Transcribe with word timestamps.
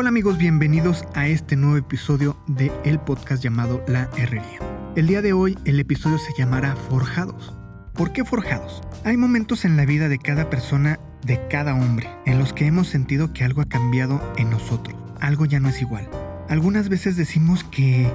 Hola 0.00 0.08
amigos, 0.08 0.38
bienvenidos 0.38 1.04
a 1.12 1.26
este 1.26 1.56
nuevo 1.56 1.76
episodio 1.76 2.34
de 2.46 2.72
el 2.86 2.98
podcast 3.00 3.44
llamado 3.44 3.84
La 3.86 4.08
Herrería. 4.16 4.58
El 4.96 5.06
día 5.06 5.20
de 5.20 5.34
hoy 5.34 5.58
el 5.66 5.78
episodio 5.78 6.16
se 6.16 6.32
llamará 6.38 6.74
Forjados. 6.74 7.54
¿Por 7.92 8.10
qué 8.10 8.24
forjados? 8.24 8.80
Hay 9.04 9.18
momentos 9.18 9.66
en 9.66 9.76
la 9.76 9.84
vida 9.84 10.08
de 10.08 10.18
cada 10.18 10.48
persona, 10.48 10.98
de 11.26 11.46
cada 11.48 11.74
hombre, 11.74 12.08
en 12.24 12.38
los 12.38 12.54
que 12.54 12.64
hemos 12.64 12.88
sentido 12.88 13.34
que 13.34 13.44
algo 13.44 13.60
ha 13.60 13.68
cambiado 13.68 14.22
en 14.38 14.48
nosotros. 14.48 14.96
Algo 15.20 15.44
ya 15.44 15.60
no 15.60 15.68
es 15.68 15.82
igual. 15.82 16.08
Algunas 16.48 16.88
veces 16.88 17.18
decimos 17.18 17.62
que 17.64 18.10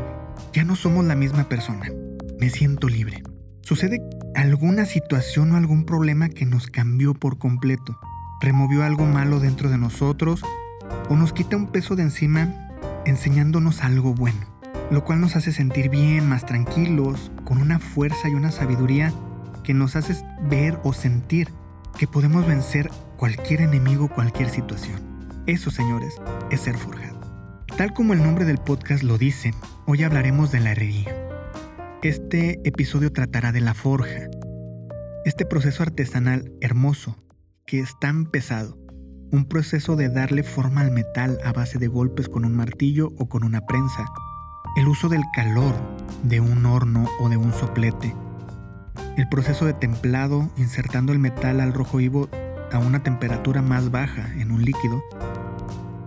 ya 0.54 0.64
no 0.64 0.76
somos 0.76 1.06
la 1.06 1.14
misma 1.14 1.48
persona. 1.50 1.92
Me 2.40 2.50
siento 2.50 2.90
libre. 2.90 3.22
Sucede 3.62 4.00
alguna 4.34 4.86
situación 4.86 5.52
o 5.52 5.56
algún 5.56 5.86
problema 5.86 6.30
que 6.30 6.48
nos 6.48 6.66
cambió 6.66 7.14
por 7.14 7.38
completo. 7.38 8.00
Removió 8.42 8.82
algo 8.82 9.06
malo 9.06 9.40
dentro 9.40 9.70
de 9.70 9.78
nosotros 9.78 10.42
o 11.10 11.16
nos 11.16 11.34
quita 11.34 11.56
un 11.56 11.68
peso 11.68 11.96
de 11.96 12.04
encima 12.04 12.54
enseñándonos 13.06 13.84
algo 13.84 14.14
bueno, 14.14 14.46
lo 14.92 15.04
cual 15.04 15.22
nos 15.22 15.36
hace 15.36 15.52
sentir 15.52 15.90
bien, 15.90 16.28
más 16.28 16.46
tranquilos, 16.46 17.32
con 17.44 17.60
una 17.60 17.80
fuerza 17.80 18.30
y 18.30 18.34
una 18.34 18.52
sabiduría 18.52 19.14
que 19.64 19.74
nos 19.74 19.96
hace 19.96 20.16
ver 20.50 20.80
o 20.84 20.94
sentir 20.94 21.50
que 21.98 22.08
podemos 22.08 22.46
vencer 22.46 22.90
cualquier 23.18 23.62
enemigo, 23.62 24.10
cualquier 24.10 24.50
situación. 24.50 25.02
Eso, 25.48 25.72
señores, 25.72 26.16
es 26.52 26.62
ser 26.62 26.78
forjado. 26.78 27.20
Tal 27.78 27.94
como 27.94 28.14
el 28.14 28.24
nombre 28.24 28.46
del 28.46 28.58
podcast 28.58 29.04
lo 29.04 29.18
dice, 29.18 29.54
hoy 29.86 30.04
hablaremos 30.04 30.52
de 30.52 30.60
la 30.60 30.72
herrería. 30.72 31.16
Este 32.04 32.60
episodio 32.68 33.12
tratará 33.12 33.52
de 33.52 33.62
la 33.62 33.74
forja, 33.74 34.30
este 35.26 35.46
proceso 35.46 35.84
artesanal 35.84 36.52
hermoso 36.62 37.18
que 37.66 37.80
es 37.80 37.98
tan 38.00 38.28
pesado, 38.28 38.78
un 39.36 39.46
proceso 39.46 39.98
de 39.98 40.08
darle 40.08 40.44
forma 40.44 40.82
al 40.82 40.92
metal 40.92 41.40
a 41.44 41.52
base 41.52 41.78
de 41.78 41.88
golpes 41.88 42.30
con 42.30 42.46
un 42.46 42.56
martillo 42.56 43.12
o 43.18 43.28
con 43.28 43.44
una 43.44 43.62
prensa, 43.62 44.06
el 44.78 44.88
uso 44.88 45.10
del 45.10 45.24
calor 45.36 45.76
de 46.24 46.40
un 46.40 46.66
horno 46.66 47.06
o 47.20 47.28
de 47.28 47.36
un 47.36 47.52
soplete, 47.54 48.16
el 49.18 49.28
proceso 49.28 49.66
de 49.66 49.74
templado 49.74 50.50
insertando 50.56 51.12
el 51.12 51.20
metal 51.20 51.60
al 51.60 51.74
rojo 51.74 51.98
vivo 51.98 52.30
a 52.72 52.80
una 52.80 53.04
temperatura 53.04 53.62
más 53.62 53.92
baja 53.92 54.34
en 54.40 54.52
un 54.52 54.64
líquido, 54.64 55.04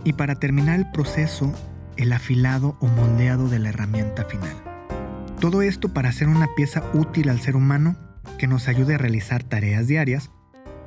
y 0.05 0.15
para 0.15 0.37
terminar 0.37 0.79
el 0.79 0.91
proceso, 0.91 1.53
el 1.97 2.13
afilado 2.13 2.79
o 2.81 2.87
moldeado 2.87 3.49
de 3.49 3.59
la 3.59 3.69
herramienta 3.69 4.25
final. 4.25 4.57
Todo 5.39 5.61
esto 5.61 5.93
para 5.93 6.09
hacer 6.09 6.29
una 6.29 6.49
pieza 6.57 6.83
útil 6.95 7.29
al 7.29 7.41
ser 7.41 7.57
humano 7.57 7.95
que 8.39 8.47
nos 8.47 8.69
ayude 8.69 8.95
a 8.95 8.99
realizar 8.99 9.43
tareas 9.43 9.87
diarias 9.87 10.31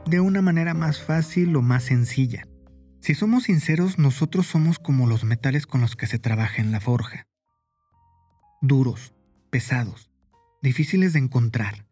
de 0.06 0.20
una 0.20 0.42
manera 0.42 0.74
más 0.74 1.02
fácil 1.02 1.56
o 1.56 1.62
más 1.62 1.84
sencilla. 1.84 2.48
Si 3.00 3.16
somos 3.16 3.44
sinceros, 3.44 3.98
nosotros 3.98 4.48
somos 4.48 4.80
como 4.80 5.08
los 5.08 5.24
metales 5.24 5.66
con 5.66 5.82
los 5.82 5.96
que 5.96 6.08
se 6.08 6.20
trabaja 6.20 6.62
en 6.62 6.72
la 6.72 6.80
forja. 6.80 7.28
Duros, 8.62 9.14
pesados, 9.50 10.12
difíciles 10.62 11.14
de 11.14 11.20
encontrar, 11.20 11.88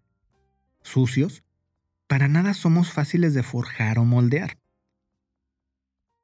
sucios, 0.81 1.43
para 2.07 2.27
nada 2.27 2.53
somos 2.53 2.91
fáciles 2.91 3.33
de 3.33 3.43
forjar 3.43 3.99
o 3.99 4.05
moldear. 4.05 4.57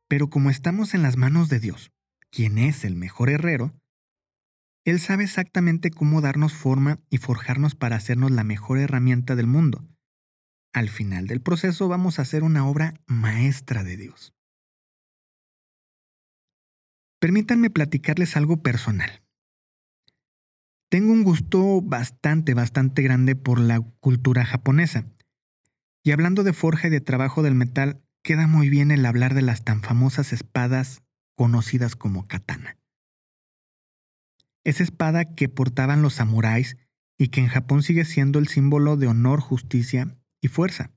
Pero 0.07 0.29
como 0.29 0.49
estamos 0.49 0.93
en 0.93 1.01
las 1.01 1.17
manos 1.17 1.49
de 1.49 1.59
Dios, 1.59 1.91
quien 2.29 2.57
es 2.57 2.83
el 2.85 2.95
mejor 2.95 3.29
herrero, 3.29 3.73
Él 4.83 4.99
sabe 4.99 5.23
exactamente 5.23 5.89
cómo 5.89 6.21
darnos 6.21 6.53
forma 6.53 6.99
y 7.09 7.17
forjarnos 7.17 7.75
para 7.75 7.95
hacernos 7.95 8.31
la 8.31 8.43
mejor 8.43 8.77
herramienta 8.77 9.35
del 9.35 9.47
mundo 9.47 9.87
al 10.75 10.89
final 10.89 11.25
del 11.25 11.39
proceso 11.39 11.87
vamos 11.87 12.19
a 12.19 12.23
hacer 12.23 12.43
una 12.43 12.67
obra 12.67 12.99
maestra 13.07 13.85
de 13.85 13.95
Dios. 13.95 14.33
Permítanme 17.17 17.69
platicarles 17.69 18.35
algo 18.35 18.61
personal. 18.61 19.23
Tengo 20.89 21.13
un 21.13 21.23
gusto 21.23 21.81
bastante, 21.81 22.53
bastante 22.53 23.01
grande 23.03 23.37
por 23.37 23.57
la 23.57 23.79
cultura 23.79 24.43
japonesa. 24.43 25.05
Y 26.03 26.11
hablando 26.11 26.43
de 26.43 26.51
forja 26.51 26.89
y 26.89 26.91
de 26.91 26.99
trabajo 26.99 27.41
del 27.41 27.55
metal, 27.55 28.03
queda 28.21 28.45
muy 28.45 28.69
bien 28.69 28.91
el 28.91 29.05
hablar 29.05 29.33
de 29.33 29.43
las 29.43 29.63
tan 29.63 29.81
famosas 29.81 30.33
espadas 30.33 31.03
conocidas 31.37 31.95
como 31.95 32.27
katana. 32.27 32.77
Esa 34.65 34.83
espada 34.83 35.35
que 35.35 35.47
portaban 35.47 36.01
los 36.01 36.15
samuráis 36.15 36.75
y 37.17 37.29
que 37.29 37.39
en 37.39 37.47
Japón 37.47 37.81
sigue 37.81 38.03
siendo 38.03 38.39
el 38.39 38.49
símbolo 38.49 38.97
de 38.97 39.07
honor, 39.07 39.39
justicia 39.39 40.17
fuerza. 40.47 40.91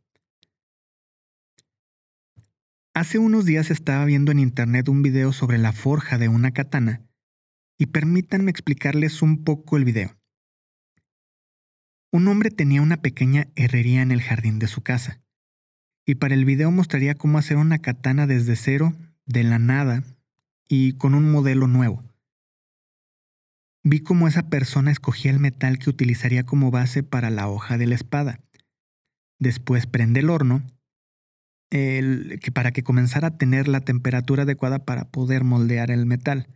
Hace 2.94 3.18
unos 3.18 3.44
días 3.44 3.70
estaba 3.70 4.04
viendo 4.04 4.32
en 4.32 4.40
internet 4.40 4.88
un 4.88 5.02
video 5.02 5.32
sobre 5.32 5.56
la 5.58 5.72
forja 5.72 6.18
de 6.18 6.28
una 6.28 6.50
katana 6.50 7.02
y 7.78 7.86
permítanme 7.86 8.50
explicarles 8.50 9.22
un 9.22 9.44
poco 9.44 9.76
el 9.76 9.84
video. 9.84 10.18
Un 12.10 12.26
hombre 12.26 12.50
tenía 12.50 12.82
una 12.82 12.96
pequeña 12.96 13.48
herrería 13.54 14.02
en 14.02 14.10
el 14.10 14.20
jardín 14.20 14.58
de 14.58 14.66
su 14.66 14.82
casa 14.82 15.20
y 16.06 16.16
para 16.16 16.34
el 16.34 16.44
video 16.44 16.70
mostraría 16.70 17.14
cómo 17.14 17.38
hacer 17.38 17.56
una 17.56 17.78
katana 17.78 18.26
desde 18.26 18.56
cero, 18.56 18.94
de 19.26 19.44
la 19.44 19.60
nada 19.60 20.02
y 20.66 20.94
con 20.94 21.14
un 21.14 21.30
modelo 21.30 21.68
nuevo. 21.68 22.02
Vi 23.84 24.00
cómo 24.00 24.26
esa 24.26 24.48
persona 24.48 24.90
escogía 24.90 25.30
el 25.30 25.38
metal 25.38 25.78
que 25.78 25.90
utilizaría 25.90 26.44
como 26.44 26.72
base 26.72 27.02
para 27.02 27.30
la 27.30 27.48
hoja 27.48 27.78
de 27.78 27.86
la 27.86 27.94
espada 27.94 28.40
Después 29.38 29.86
prende 29.86 30.20
el 30.20 30.30
horno 30.30 30.62
el, 31.70 32.40
que 32.42 32.50
para 32.50 32.72
que 32.72 32.82
comenzara 32.82 33.28
a 33.28 33.36
tener 33.36 33.68
la 33.68 33.80
temperatura 33.80 34.42
adecuada 34.42 34.84
para 34.84 35.10
poder 35.10 35.44
moldear 35.44 35.90
el 35.90 36.06
metal. 36.06 36.48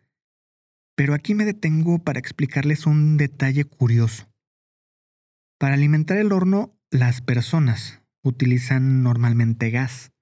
Pero 0.97 1.15
aquí 1.15 1.35
me 1.35 1.45
detengo 1.45 1.99
para 1.99 2.19
explicarles 2.19 2.87
un 2.87 3.17
detalle 3.17 3.65
curioso. 3.65 4.29
Para 5.59 5.75
alimentar 5.75 6.19
el 6.19 6.33
horno, 6.33 6.77
las 6.91 7.21
personas 7.21 8.03
utilizan 8.23 9.03
normalmente 9.03 9.71
gas, 9.71 10.13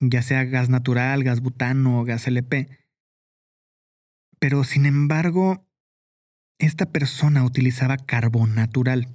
ya 0.00 0.22
sea 0.22 0.44
gas 0.44 0.68
natural, 0.68 1.24
gas 1.24 1.40
butano 1.40 2.00
o 2.00 2.04
gas 2.04 2.26
LP. 2.26 2.68
Pero 4.38 4.64
sin 4.64 4.86
embargo, 4.86 5.66
esta 6.58 6.86
persona 6.86 7.44
utilizaba 7.44 7.96
carbón 7.96 8.54
natural 8.54 9.08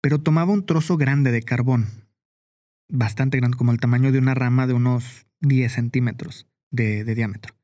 pero 0.00 0.18
tomaba 0.20 0.52
un 0.52 0.64
trozo 0.64 0.96
grande 0.96 1.30
de 1.30 1.42
carbón, 1.42 1.88
bastante 2.88 3.38
grande, 3.38 3.56
como 3.56 3.72
el 3.72 3.80
tamaño 3.80 4.12
de 4.12 4.18
una 4.18 4.34
rama 4.34 4.66
de 4.66 4.74
unos 4.74 5.26
10 5.40 5.72
centímetros 5.72 6.46
de, 6.70 7.04
diámetro. 7.04 7.54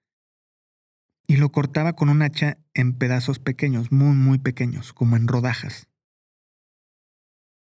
Y 1.26 1.36
lo 1.36 1.50
cortaba 1.50 1.94
con 1.94 2.08
un 2.08 2.22
hacha 2.22 2.58
en 2.74 2.92
pedazos 2.92 3.38
pequeños, 3.38 3.90
muy, 3.90 4.14
muy 4.14 4.38
pequeños, 4.38 4.92
como 4.92 5.16
en 5.16 5.26
rodajas. 5.26 5.88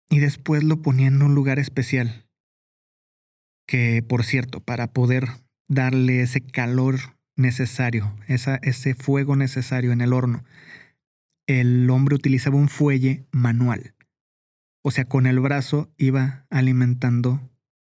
Y 0.09 0.19
después 0.19 0.63
lo 0.63 0.81
ponía 0.81 1.07
en 1.07 1.21
un 1.21 1.35
lugar 1.35 1.59
especial, 1.59 2.27
que 3.67 4.03
por 4.07 4.23
cierto, 4.23 4.59
para 4.61 4.93
poder 4.93 5.27
darle 5.67 6.21
ese 6.21 6.41
calor 6.41 6.99
necesario, 7.35 8.15
ese 8.27 8.95
fuego 8.95 9.35
necesario 9.35 9.91
en 9.91 10.01
el 10.01 10.13
horno, 10.13 10.43
el 11.47 11.89
hombre 11.89 12.15
utilizaba 12.15 12.57
un 12.57 12.69
fuelle 12.69 13.25
manual. 13.31 13.95
O 14.83 14.91
sea, 14.91 15.05
con 15.05 15.27
el 15.27 15.39
brazo 15.39 15.93
iba 15.97 16.45
alimentando 16.49 17.51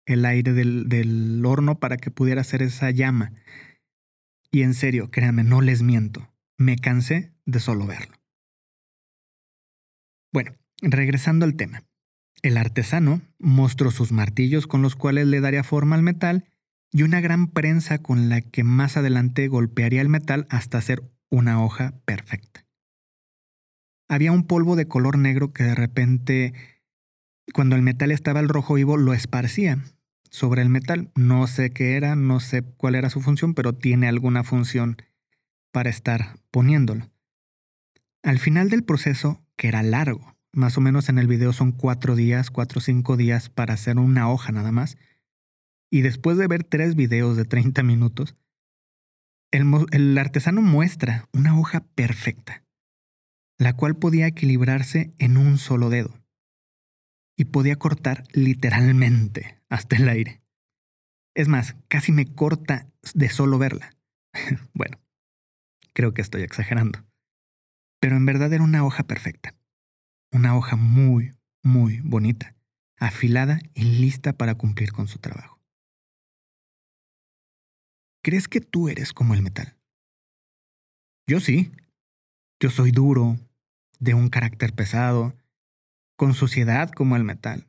el 0.07 0.25
aire 0.25 0.53
del, 0.53 1.43
horno 1.45 1.79
para 1.79 1.97
que 1.97 2.11
pudiera 2.11 2.41
hacer 2.41 2.63
esa 2.63 2.91
llama. 2.91 3.33
Y 4.51 4.63
en 4.63 4.75
serio, 4.75 5.11
créanme, 5.11 5.45
no 5.45 5.61
les 5.61 5.83
miento. 5.83 6.33
Me 6.59 6.77
cansé 6.77 7.33
de 7.47 7.61
solo 7.61 7.87
verlo. 7.87 8.17
Bueno, 10.33 10.53
regresando 10.81 11.45
al 11.45 11.55
tema. 11.55 11.85
El 12.43 12.57
artesano 12.57 13.23
mostró 13.39 13.91
sus 13.91 14.11
martillos 14.11 14.67
con 14.67 14.83
los 14.83 14.97
cuales 14.97 15.29
le 15.29 15.41
daría 15.41 15.63
forma 15.63 15.95
al 15.95 16.03
metal 16.03 16.49
y 16.91 17.05
una 17.05 17.21
gran 17.21 17.49
prensa 17.49 17.99
con 17.99 18.29
la 18.29 18.41
que 18.41 18.65
más 18.65 18.97
adelante 18.97 19.47
golpearía 19.49 20.01
el 20.01 20.09
metal 20.09 20.47
hasta 20.51 20.79
hacer 20.79 21.03
una 21.31 21.63
hoja 21.63 21.95
perfecta. 22.05 22.67
Había 24.09 24.33
un 24.33 24.47
polvo 24.47 24.77
de 24.77 24.89
color 24.89 25.17
negro 25.17 25.53
que 25.53 25.63
de 25.63 25.75
repente 25.75 26.53
cuando 27.53 27.77
el 27.77 27.83
metal 27.83 28.11
estaba 28.11 28.41
al 28.41 28.49
rojo 28.49 28.75
vivo, 28.75 28.97
lo 28.97 29.15
esparcía 29.15 29.79
sobre 30.31 30.63
el 30.63 30.69
metal. 30.69 31.11
No 31.15 31.47
sé 31.47 31.71
qué 31.71 31.97
era, 31.97 32.17
no 32.17 32.41
sé 32.41 32.63
cuál 32.63 32.95
era 32.95 33.11
su 33.11 33.21
función, 33.21 33.55
pero 33.55 33.75
tiene 33.75 34.09
alguna 34.09 34.43
función 34.43 34.97
para 35.71 35.91
estar 35.91 36.37
poniéndolo. 36.51 37.11
Al 38.23 38.39
final 38.39 38.71
del 38.71 38.85
proceso, 38.85 39.45
que 39.57 39.69
era 39.69 39.83
largo, 39.83 40.37
más 40.53 40.77
o 40.77 40.81
menos 40.81 41.09
en 41.09 41.19
el 41.19 41.27
video 41.27 41.53
son 41.53 41.73
cuatro 41.73 42.17
días, 42.17 42.51
cuatro 42.51 42.79
o 42.79 42.83
cinco 42.83 43.17
días 43.17 43.49
para 43.49 43.75
hacer 43.75 43.99
una 43.99 44.31
hoja 44.31 44.53
nada 44.53 44.73
más, 44.73 44.97
y 45.91 46.03
después 46.03 46.39
de 46.39 46.47
ver 46.47 46.65
tres 46.65 46.95
videos 46.95 47.37
de 47.37 47.45
30 47.45 47.83
minutos, 47.83 48.37
el, 49.51 49.67
el 49.91 50.17
artesano 50.17 50.63
muestra 50.63 51.29
una 51.33 51.59
hoja 51.59 51.85
perfecta, 51.95 52.65
la 53.59 53.75
cual 53.75 53.97
podía 53.97 54.27
equilibrarse 54.27 55.13
en 55.19 55.37
un 55.37 55.59
solo 55.59 55.91
dedo 55.91 56.22
y 57.37 57.47
podía 57.47 57.77
cortar 57.77 58.25
literalmente 58.33 59.61
hasta 59.69 59.97
el 59.97 60.09
aire. 60.09 60.43
Es 61.35 61.49
más, 61.49 61.77
casi 61.89 62.13
me 62.13 62.27
corta 62.27 62.91
de 63.15 63.29
solo 63.29 63.59
verla. 63.59 63.97
bueno, 64.75 64.99
creo 65.95 66.13
que 66.15 66.23
estoy 66.23 66.43
exagerando. 66.43 67.05
Pero 68.01 68.17
en 68.17 68.27
verdad 68.27 68.53
era 68.53 68.65
una 68.65 68.85
hoja 68.85 69.05
perfecta. 69.05 69.55
Una 70.33 70.57
hoja 70.57 70.77
muy, 70.77 71.35
muy 71.63 72.01
bonita, 72.01 72.55
afilada 72.99 73.61
y 73.75 73.83
lista 73.83 74.33
para 74.33 74.57
cumplir 74.57 74.93
con 74.93 75.09
su 75.09 75.19
trabajo. 75.19 75.61
¿Crees 78.23 78.49
que 78.49 78.61
tú 78.61 78.89
eres 78.89 79.13
como 79.13 79.35
el 79.35 79.43
metal? 79.43 79.77
Yo 81.27 81.41
sí. 81.41 81.73
Yo 82.61 82.71
soy 82.71 82.93
duro, 82.93 83.37
de 83.99 84.15
un 84.15 84.29
carácter 84.29 84.73
pesado, 84.73 85.35
con 86.17 86.35
suciedad 86.35 86.91
como 86.91 87.17
el 87.17 87.25
metal. 87.25 87.69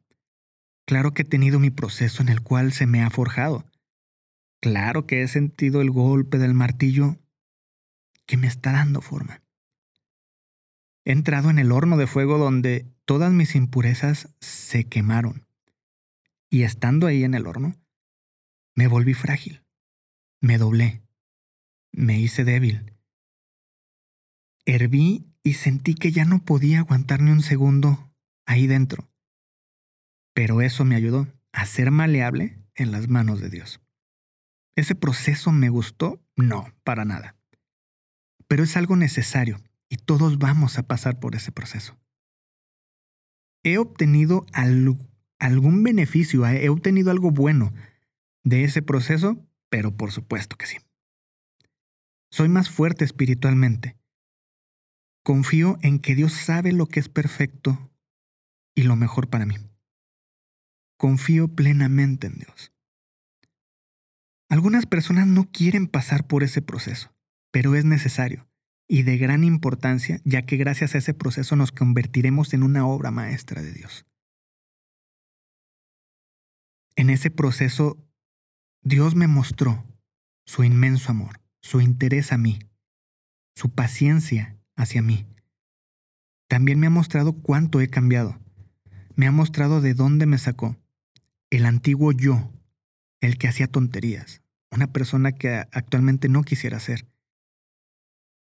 Claro 0.85 1.13
que 1.13 1.21
he 1.21 1.25
tenido 1.25 1.59
mi 1.59 1.69
proceso 1.69 2.21
en 2.21 2.29
el 2.29 2.41
cual 2.41 2.73
se 2.73 2.85
me 2.85 3.01
ha 3.01 3.09
forjado. 3.09 3.65
Claro 4.61 5.05
que 5.05 5.21
he 5.21 5.27
sentido 5.27 5.81
el 5.81 5.91
golpe 5.91 6.37
del 6.37 6.53
martillo 6.53 7.17
que 8.25 8.37
me 8.37 8.47
está 8.47 8.71
dando 8.71 9.01
forma. 9.01 9.41
He 11.05 11.11
entrado 11.11 11.49
en 11.49 11.59
el 11.59 11.71
horno 11.71 11.97
de 11.97 12.07
fuego 12.07 12.37
donde 12.37 12.87
todas 13.05 13.31
mis 13.33 13.55
impurezas 13.55 14.29
se 14.39 14.85
quemaron. 14.85 15.45
Y 16.49 16.63
estando 16.63 17.07
ahí 17.07 17.23
en 17.23 17.33
el 17.33 17.47
horno, 17.47 17.75
me 18.75 18.87
volví 18.87 19.13
frágil. 19.13 19.63
Me 20.39 20.57
doblé. 20.57 21.01
Me 21.91 22.19
hice 22.19 22.43
débil. 22.43 22.93
Herví 24.65 25.27
y 25.43 25.55
sentí 25.55 25.93
que 25.93 26.11
ya 26.11 26.25
no 26.25 26.39
podía 26.39 26.79
aguantar 26.79 27.21
ni 27.21 27.31
un 27.31 27.41
segundo 27.41 28.12
ahí 28.45 28.67
dentro. 28.67 29.09
Pero 30.33 30.61
eso 30.61 30.85
me 30.85 30.95
ayudó 30.95 31.27
a 31.51 31.65
ser 31.65 31.91
maleable 31.91 32.59
en 32.75 32.91
las 32.91 33.07
manos 33.07 33.39
de 33.39 33.49
Dios. 33.49 33.81
¿Ese 34.75 34.95
proceso 34.95 35.51
me 35.51 35.69
gustó? 35.69 36.21
No, 36.35 36.73
para 36.83 37.05
nada. 37.05 37.35
Pero 38.47 38.63
es 38.63 38.75
algo 38.75 38.95
necesario 38.95 39.61
y 39.89 39.97
todos 39.97 40.39
vamos 40.39 40.77
a 40.77 40.83
pasar 40.83 41.19
por 41.19 41.35
ese 41.35 41.51
proceso. 41.51 41.97
¿He 43.63 43.77
obtenido 43.77 44.45
algún 45.39 45.83
beneficio? 45.83 46.45
¿He 46.47 46.69
obtenido 46.69 47.11
algo 47.11 47.31
bueno 47.31 47.73
de 48.43 48.63
ese 48.63 48.81
proceso? 48.81 49.37
Pero 49.69 49.95
por 49.95 50.11
supuesto 50.11 50.57
que 50.57 50.65
sí. 50.65 50.77
Soy 52.31 52.49
más 52.49 52.69
fuerte 52.69 53.05
espiritualmente. 53.05 53.95
Confío 55.23 55.77
en 55.81 55.99
que 55.99 56.15
Dios 56.15 56.33
sabe 56.33 56.73
lo 56.73 56.87
que 56.87 56.99
es 56.99 57.07
perfecto 57.07 57.92
y 58.75 58.83
lo 58.83 58.95
mejor 58.95 59.29
para 59.29 59.45
mí. 59.45 59.55
Confío 60.97 61.47
plenamente 61.47 62.27
en 62.27 62.35
Dios. 62.35 62.71
Algunas 64.49 64.85
personas 64.85 65.27
no 65.27 65.49
quieren 65.51 65.87
pasar 65.87 66.27
por 66.27 66.43
ese 66.43 66.61
proceso, 66.61 67.13
pero 67.51 67.75
es 67.75 67.85
necesario 67.85 68.47
y 68.87 69.03
de 69.03 69.17
gran 69.17 69.43
importancia, 69.43 70.19
ya 70.23 70.45
que 70.45 70.57
gracias 70.57 70.93
a 70.93 70.99
ese 70.99 71.13
proceso 71.13 71.55
nos 71.55 71.71
convertiremos 71.71 72.53
en 72.53 72.63
una 72.63 72.85
obra 72.85 73.11
maestra 73.11 73.61
de 73.61 73.71
Dios. 73.71 74.05
En 76.95 77.09
ese 77.09 77.31
proceso 77.31 77.97
Dios 78.83 79.15
me 79.15 79.27
mostró 79.27 79.83
su 80.45 80.63
inmenso 80.63 81.11
amor, 81.11 81.41
su 81.61 81.81
interés 81.81 82.31
a 82.31 82.37
mí, 82.37 82.59
su 83.55 83.73
paciencia 83.73 84.59
hacia 84.75 85.01
mí. 85.01 85.25
También 86.47 86.79
me 86.79 86.87
ha 86.87 86.91
mostrado 86.91 87.33
cuánto 87.33 87.81
he 87.81 87.87
cambiado. 87.87 88.39
Me 89.15 89.27
ha 89.27 89.31
mostrado 89.31 89.81
de 89.81 89.93
dónde 89.93 90.25
me 90.25 90.37
sacó. 90.37 90.75
El 91.49 91.65
antiguo 91.65 92.11
yo, 92.11 92.51
el 93.21 93.37
que 93.37 93.47
hacía 93.47 93.67
tonterías, 93.67 94.41
una 94.71 94.87
persona 94.87 95.33
que 95.33 95.49
actualmente 95.71 96.29
no 96.29 96.43
quisiera 96.43 96.79
ser. 96.79 97.07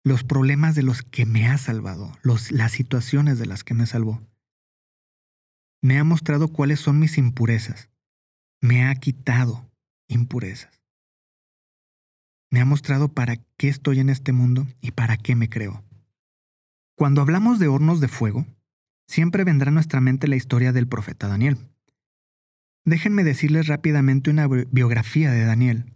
Los 0.05 0.25
problemas 0.25 0.75
de 0.75 0.82
los 0.82 1.03
que 1.03 1.26
me 1.26 1.47
ha 1.47 1.59
salvado, 1.59 2.12
las 2.23 2.73
situaciones 2.73 3.38
de 3.38 3.47
las 3.47 3.64
que 3.64 3.75
me 3.75 3.87
salvó. 3.87 4.20
Me 5.81 5.99
ha 5.99 6.05
mostrado 6.05 6.49
cuáles 6.49 6.79
son 6.79 7.00
mis 7.00 7.19
impurezas. 7.19 7.91
Me 8.61 8.87
ha 8.87 8.94
quitado 8.94 9.69
impurezas. 10.06 10.81
Me 12.50 12.61
ha 12.61 12.64
mostrado 12.64 13.09
para 13.09 13.37
qué 13.56 13.69
estoy 13.69 13.99
en 13.99 14.11
este 14.11 14.32
mundo 14.32 14.67
y 14.81 14.93
para 14.93 15.17
qué 15.17 15.35
me 15.35 15.49
creo. 15.49 15.82
Cuando 16.94 17.20
hablamos 17.20 17.59
de 17.59 17.67
hornos 17.67 18.00
de 18.00 18.09
fuego, 18.09 18.47
siempre 19.06 19.44
vendrá 19.44 19.70
a 19.70 19.75
nuestra 19.75 20.00
mente 20.00 20.28
la 20.28 20.37
historia 20.37 20.72
del 20.72 20.88
profeta 20.88 21.28
Daniel. 21.28 21.58
Déjenme 22.84 23.25
decirles 23.25 23.69
rápidamente 23.69 24.31
una 24.31 24.49
biografía 24.49 25.31
de 25.31 25.44
Daniel 25.44 25.93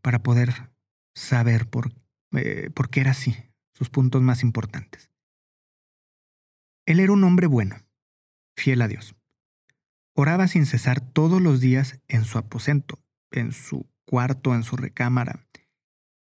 para 0.00 0.22
poder 0.22 0.70
saber 1.14 1.68
por, 1.68 1.92
eh, 2.32 2.70
por 2.74 2.88
qué 2.88 3.00
era 3.00 3.10
así, 3.10 3.36
sus 3.74 3.90
puntos 3.90 4.22
más 4.22 4.42
importantes. 4.42 5.10
Él 6.86 7.00
era 7.00 7.12
un 7.12 7.22
hombre 7.24 7.46
bueno, 7.46 7.76
fiel 8.56 8.82
a 8.82 8.88
Dios. 8.88 9.14
Oraba 10.14 10.48
sin 10.48 10.66
cesar 10.66 11.00
todos 11.00 11.40
los 11.40 11.60
días 11.60 12.00
en 12.08 12.24
su 12.24 12.38
aposento, 12.38 12.98
en 13.30 13.52
su 13.52 13.86
cuarto, 14.04 14.54
en 14.54 14.62
su 14.62 14.76
recámara, 14.76 15.46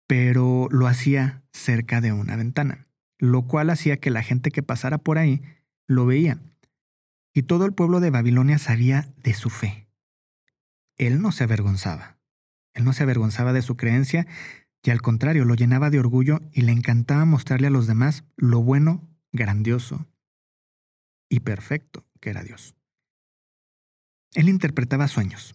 pero 0.07 0.69
lo 0.71 0.87
hacía 0.87 1.43
cerca 1.53 2.01
de 2.01 2.13
una 2.13 2.37
ventana, 2.37 2.87
lo 3.19 3.47
cual 3.47 3.71
hacía 3.71 3.99
que 3.99 4.11
la 4.11 4.23
gente 4.23 4.51
que 4.51 4.63
pasara 4.63 4.99
por 4.99 5.19
ahí 5.19 5.43
lo 5.95 6.07
veía. 6.07 6.41
Y 7.35 7.45
todo 7.45 7.65
el 7.65 7.73
pueblo 7.73 8.01
de 8.01 8.11
Babilonia 8.11 8.59
sabía 8.59 9.13
de 9.23 9.35
su 9.35 9.51
fe. 9.51 9.89
Él 10.97 11.23
no 11.23 11.33
se 11.33 11.45
avergonzaba. 11.45 12.19
Él 12.75 12.85
no 12.85 12.93
se 12.93 13.03
avergonzaba 13.03 13.53
de 13.53 13.63
su 13.63 13.77
creencia 13.77 14.27
y 14.83 14.91
al 14.91 15.01
contrario 15.01 15.45
lo 15.45 15.55
llenaba 15.55 15.91
de 15.91 15.99
orgullo 15.99 16.41
y 16.53 16.63
le 16.63 16.73
encantaba 16.73 17.25
mostrarle 17.25 17.69
a 17.69 17.71
los 17.71 17.87
demás 17.87 18.25
lo 18.37 18.63
bueno, 18.63 19.09
grandioso 19.33 20.07
y 21.29 21.41
perfecto 21.41 22.05
que 22.21 22.31
era 22.31 22.43
Dios. 22.43 22.77
Él 24.35 24.49
interpretaba 24.49 25.09
sueños, 25.09 25.55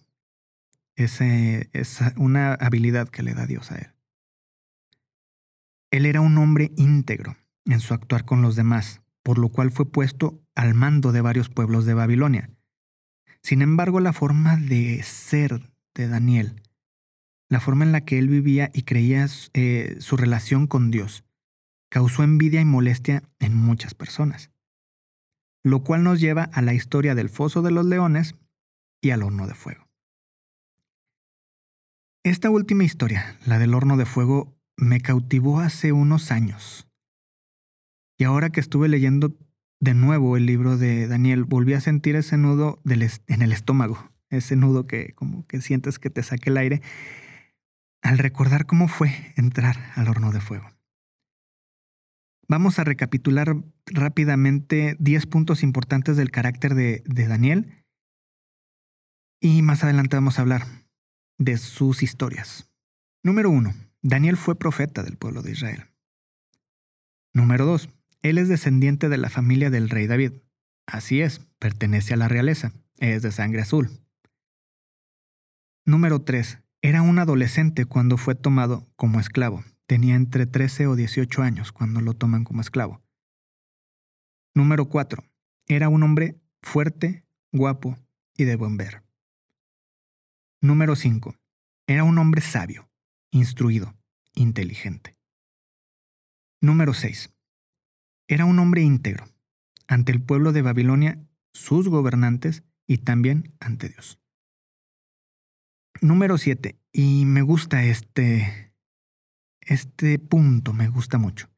ese, 0.94 1.70
es 1.72 2.00
una 2.16 2.54
habilidad 2.54 3.08
que 3.08 3.22
le 3.22 3.34
da 3.34 3.46
Dios 3.46 3.70
a 3.70 3.76
él. 3.76 3.92
Él 5.90 6.06
era 6.06 6.20
un 6.20 6.36
hombre 6.38 6.72
íntegro 6.76 7.36
en 7.64 7.80
su 7.80 7.94
actuar 7.94 8.24
con 8.24 8.42
los 8.42 8.56
demás, 8.56 9.00
por 9.22 9.38
lo 9.38 9.48
cual 9.48 9.70
fue 9.70 9.90
puesto 9.90 10.40
al 10.54 10.74
mando 10.74 11.12
de 11.12 11.20
varios 11.20 11.48
pueblos 11.48 11.84
de 11.84 11.94
Babilonia. 11.94 12.50
Sin 13.42 13.62
embargo, 13.62 14.00
la 14.00 14.12
forma 14.12 14.56
de 14.56 15.02
ser 15.02 15.70
de 15.94 16.08
Daniel, 16.08 16.62
la 17.48 17.60
forma 17.60 17.84
en 17.84 17.92
la 17.92 18.02
que 18.02 18.18
él 18.18 18.28
vivía 18.28 18.70
y 18.74 18.82
creía 18.82 19.26
eh, 19.54 19.96
su 20.00 20.16
relación 20.16 20.66
con 20.66 20.90
Dios, 20.90 21.24
causó 21.88 22.22
envidia 22.22 22.60
y 22.60 22.64
molestia 22.64 23.22
en 23.38 23.56
muchas 23.56 23.94
personas, 23.94 24.50
lo 25.62 25.82
cual 25.82 26.02
nos 26.02 26.20
lleva 26.20 26.44
a 26.44 26.62
la 26.62 26.74
historia 26.74 27.14
del 27.14 27.28
foso 27.28 27.62
de 27.62 27.70
los 27.70 27.86
leones 27.86 28.34
y 29.00 29.10
al 29.10 29.22
horno 29.22 29.46
de 29.46 29.54
fuego. 29.54 29.88
Esta 32.24 32.50
última 32.50 32.84
historia, 32.84 33.38
la 33.46 33.58
del 33.58 33.74
horno 33.74 33.96
de 33.96 34.04
fuego, 34.04 34.54
me 34.76 35.00
cautivó 35.00 35.60
hace 35.60 35.92
unos 35.92 36.30
años. 36.30 36.87
Y 38.18 38.24
ahora 38.24 38.50
que 38.50 38.60
estuve 38.60 38.88
leyendo 38.88 39.36
de 39.80 39.94
nuevo 39.94 40.36
el 40.36 40.44
libro 40.44 40.76
de 40.76 41.06
Daniel, 41.06 41.44
volví 41.44 41.74
a 41.74 41.80
sentir 41.80 42.16
ese 42.16 42.36
nudo 42.36 42.82
en 42.84 43.42
el 43.42 43.52
estómago, 43.52 44.10
ese 44.28 44.56
nudo 44.56 44.88
que 44.88 45.14
como 45.14 45.46
que 45.46 45.60
sientes 45.60 46.00
que 46.00 46.10
te 46.10 46.24
saque 46.24 46.50
el 46.50 46.56
aire, 46.56 46.82
al 48.02 48.18
recordar 48.18 48.66
cómo 48.66 48.88
fue 48.88 49.32
entrar 49.36 49.92
al 49.94 50.08
horno 50.08 50.32
de 50.32 50.40
fuego. 50.40 50.68
Vamos 52.48 52.78
a 52.78 52.84
recapitular 52.84 53.56
rápidamente 53.86 54.96
10 54.98 55.26
puntos 55.26 55.62
importantes 55.62 56.16
del 56.16 56.30
carácter 56.30 56.74
de, 56.74 57.02
Daniel 57.06 57.84
y 59.40 59.62
más 59.62 59.84
adelante 59.84 60.16
vamos 60.16 60.38
a 60.38 60.42
hablar 60.42 60.62
de 61.38 61.56
sus 61.56 62.02
historias. 62.02 62.68
Número 63.22 63.50
1. 63.50 63.74
Daniel 64.02 64.36
fue 64.36 64.58
profeta 64.58 65.02
del 65.02 65.18
pueblo 65.18 65.42
de 65.42 65.52
Israel. 65.52 65.84
Número 67.34 67.66
2. 67.66 67.90
Él 68.22 68.38
es 68.38 68.48
descendiente 68.48 69.08
de 69.08 69.18
la 69.18 69.30
familia 69.30 69.70
del 69.70 69.90
rey 69.90 70.06
David. 70.06 70.32
Así 70.86 71.20
es, 71.20 71.40
pertenece 71.58 72.14
a 72.14 72.16
la 72.16 72.28
realeza, 72.28 72.72
es 72.98 73.22
de 73.22 73.32
sangre 73.32 73.62
azul. 73.62 73.90
Número 75.84 76.22
3. 76.22 76.58
Era 76.82 77.02
un 77.02 77.18
adolescente 77.18 77.84
cuando 77.84 78.16
fue 78.16 78.34
tomado 78.34 78.86
como 78.96 79.20
esclavo. 79.20 79.64
Tenía 79.86 80.16
entre 80.16 80.46
13 80.46 80.86
o 80.86 80.96
18 80.96 81.42
años 81.42 81.72
cuando 81.72 82.00
lo 82.00 82.14
toman 82.14 82.44
como 82.44 82.60
esclavo. 82.60 83.02
Número 84.54 84.88
4. 84.88 85.24
Era 85.66 85.88
un 85.88 86.02
hombre 86.02 86.40
fuerte, 86.62 87.24
guapo 87.52 87.96
y 88.36 88.44
de 88.44 88.56
buen 88.56 88.76
ver. 88.76 89.02
Número 90.60 90.96
5. 90.96 91.36
Era 91.86 92.04
un 92.04 92.18
hombre 92.18 92.40
sabio, 92.40 92.90
instruido, 93.30 93.96
inteligente. 94.34 95.16
Número 96.60 96.92
6. 96.92 97.32
Era 98.28 98.44
un 98.44 98.58
hombre 98.58 98.82
íntegro, 98.82 99.24
ante 99.86 100.12
el 100.12 100.22
pueblo 100.22 100.52
de 100.52 100.60
Babilonia, 100.62 101.18
sus 101.52 101.88
gobernantes 101.88 102.62
y 102.86 102.98
también 102.98 103.54
ante 103.58 103.88
Dios. 103.88 104.20
Número 106.02 106.36
7. 106.36 106.78
Y 106.92 107.24
me 107.24 107.40
gusta 107.40 107.82
este, 107.84 108.74
este 109.62 110.18
punto, 110.18 110.74
me 110.74 110.88
gusta 110.88 111.16
mucho. 111.16 111.48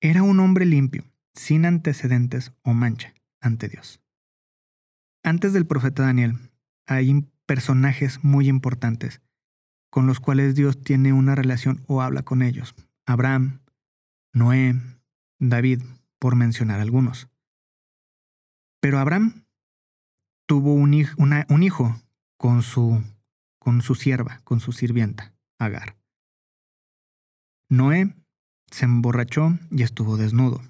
Era 0.00 0.24
un 0.24 0.40
hombre 0.40 0.66
limpio, 0.66 1.04
sin 1.32 1.64
antecedentes 1.64 2.52
o 2.62 2.74
mancha 2.74 3.14
ante 3.40 3.68
Dios. 3.68 4.02
Antes 5.22 5.52
del 5.52 5.66
profeta 5.66 6.02
Daniel, 6.02 6.38
hay 6.86 7.24
personajes 7.46 8.22
muy 8.24 8.48
importantes 8.48 9.20
con 9.90 10.06
los 10.06 10.18
cuales 10.20 10.54
Dios 10.54 10.82
tiene 10.82 11.12
una 11.12 11.34
relación 11.34 11.84
o 11.86 12.02
habla 12.02 12.22
con 12.22 12.42
ellos. 12.42 12.74
Abraham, 13.06 13.60
Noé, 14.32 14.74
David, 15.38 15.82
por 16.18 16.36
mencionar 16.36 16.80
algunos. 16.80 17.28
Pero 18.80 18.98
Abraham 18.98 19.44
tuvo 20.46 20.74
un, 20.74 20.94
hijo 20.94 22.02
con 22.36 22.62
su, 22.62 23.02
con 23.58 23.82
su 23.82 23.94
sierva, 23.94 24.40
con 24.44 24.60
su 24.60 24.72
sirvienta, 24.72 25.34
Agar. 25.58 25.96
Noé 27.68 28.14
se 28.70 28.84
emborrachó 28.84 29.58
y 29.70 29.82
estuvo 29.82 30.16
desnudo. 30.16 30.62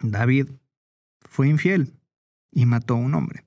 David 0.00 0.48
fue 1.20 1.48
infiel 1.48 1.92
y 2.50 2.66
mató 2.66 2.94
a 2.94 2.98
un 2.98 3.14
hombre. 3.14 3.44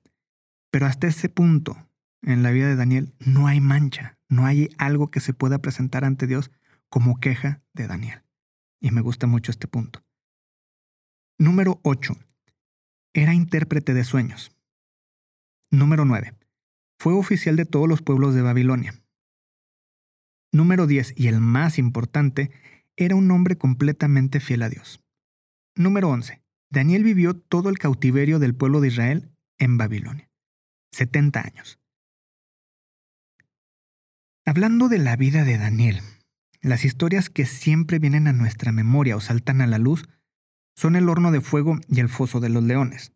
Pero 0.70 0.86
hasta 0.86 1.08
ese 1.08 1.28
punto 1.28 1.76
en 2.22 2.42
la 2.42 2.50
vida 2.50 2.68
de 2.68 2.76
Daniel 2.76 3.12
no 3.18 3.46
hay 3.46 3.60
mancha, 3.60 4.18
no 4.28 4.46
hay 4.46 4.68
algo 4.78 5.10
que 5.10 5.20
se 5.20 5.34
pueda 5.34 5.58
presentar 5.58 6.04
ante 6.04 6.26
Dios 6.26 6.50
como 6.88 7.18
queja 7.18 7.62
de 7.72 7.86
Daniel. 7.86 8.22
Y 8.80 8.90
me 8.92 9.00
gusta 9.00 9.26
mucho 9.26 9.50
este 9.50 9.66
punto. 9.66 10.04
Número 11.40 11.80
8. 11.84 12.18
Era 13.14 13.32
intérprete 13.32 13.94
de 13.94 14.04
sueños. 14.04 14.54
Número 15.70 16.04
9. 16.04 16.34
Fue 16.98 17.14
oficial 17.14 17.56
de 17.56 17.64
todos 17.64 17.88
los 17.88 18.02
pueblos 18.02 18.34
de 18.34 18.42
Babilonia. 18.42 19.02
Número 20.52 20.86
10, 20.86 21.14
y 21.16 21.28
el 21.28 21.40
más 21.40 21.78
importante, 21.78 22.50
era 22.94 23.16
un 23.16 23.30
hombre 23.30 23.56
completamente 23.56 24.38
fiel 24.38 24.62
a 24.64 24.68
Dios. 24.68 25.00
Número 25.74 26.10
11. 26.10 26.42
Daniel 26.68 27.04
vivió 27.04 27.34
todo 27.34 27.70
el 27.70 27.78
cautiverio 27.78 28.38
del 28.38 28.54
pueblo 28.54 28.82
de 28.82 28.88
Israel 28.88 29.30
en 29.58 29.78
Babilonia. 29.78 30.28
70 30.92 31.40
años. 31.40 31.80
Hablando 34.44 34.90
de 34.90 34.98
la 34.98 35.16
vida 35.16 35.44
de 35.44 35.56
Daniel, 35.56 36.02
las 36.60 36.84
historias 36.84 37.30
que 37.30 37.46
siempre 37.46 37.98
vienen 37.98 38.26
a 38.26 38.34
nuestra 38.34 38.72
memoria 38.72 39.16
o 39.16 39.22
saltan 39.22 39.62
a 39.62 39.66
la 39.66 39.78
luz 39.78 40.06
son 40.80 40.96
el 40.96 41.10
horno 41.10 41.30
de 41.30 41.42
fuego 41.42 41.78
y 41.88 42.00
el 42.00 42.08
foso 42.08 42.40
de 42.40 42.48
los 42.48 42.64
leones. 42.64 43.12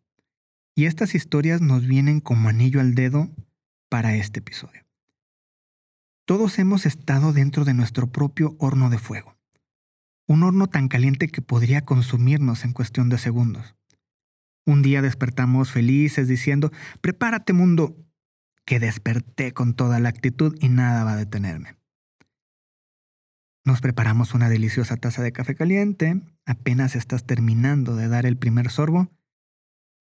Y 0.75 0.85
estas 0.85 1.15
historias 1.15 1.61
nos 1.61 1.87
vienen 1.87 2.19
como 2.19 2.47
anillo 2.47 2.79
al 2.79 2.93
dedo 2.93 3.31
para 3.89 4.15
este 4.15 4.37
episodio. 4.37 4.85
Todos 6.25 6.59
hemos 6.59 6.85
estado 6.85 7.33
dentro 7.33 7.65
de 7.65 7.73
nuestro 7.73 8.11
propio 8.11 8.55
horno 8.59 8.91
de 8.91 8.99
fuego. 8.99 9.35
Un 10.27 10.43
horno 10.43 10.67
tan 10.67 10.89
caliente 10.89 11.27
que 11.27 11.41
podría 11.41 11.85
consumirnos 11.85 12.65
en 12.65 12.73
cuestión 12.73 13.09
de 13.09 13.17
segundos. 13.17 13.73
Un 14.67 14.83
día 14.83 15.01
despertamos 15.01 15.71
felices 15.71 16.27
diciendo, 16.27 16.71
prepárate 17.01 17.53
mundo, 17.53 17.97
que 18.63 18.79
desperté 18.79 19.53
con 19.53 19.73
toda 19.73 19.99
la 19.99 20.09
actitud 20.09 20.55
y 20.59 20.69
nada 20.69 21.03
va 21.03 21.13
a 21.13 21.17
detenerme. 21.17 21.77
Nos 23.65 23.81
preparamos 23.81 24.35
una 24.35 24.47
deliciosa 24.47 24.95
taza 24.95 25.23
de 25.23 25.31
café 25.31 25.55
caliente, 25.55 26.21
apenas 26.45 26.95
estás 26.95 27.25
terminando 27.25 27.95
de 27.95 28.07
dar 28.07 28.27
el 28.27 28.37
primer 28.37 28.69
sorbo. 28.69 29.09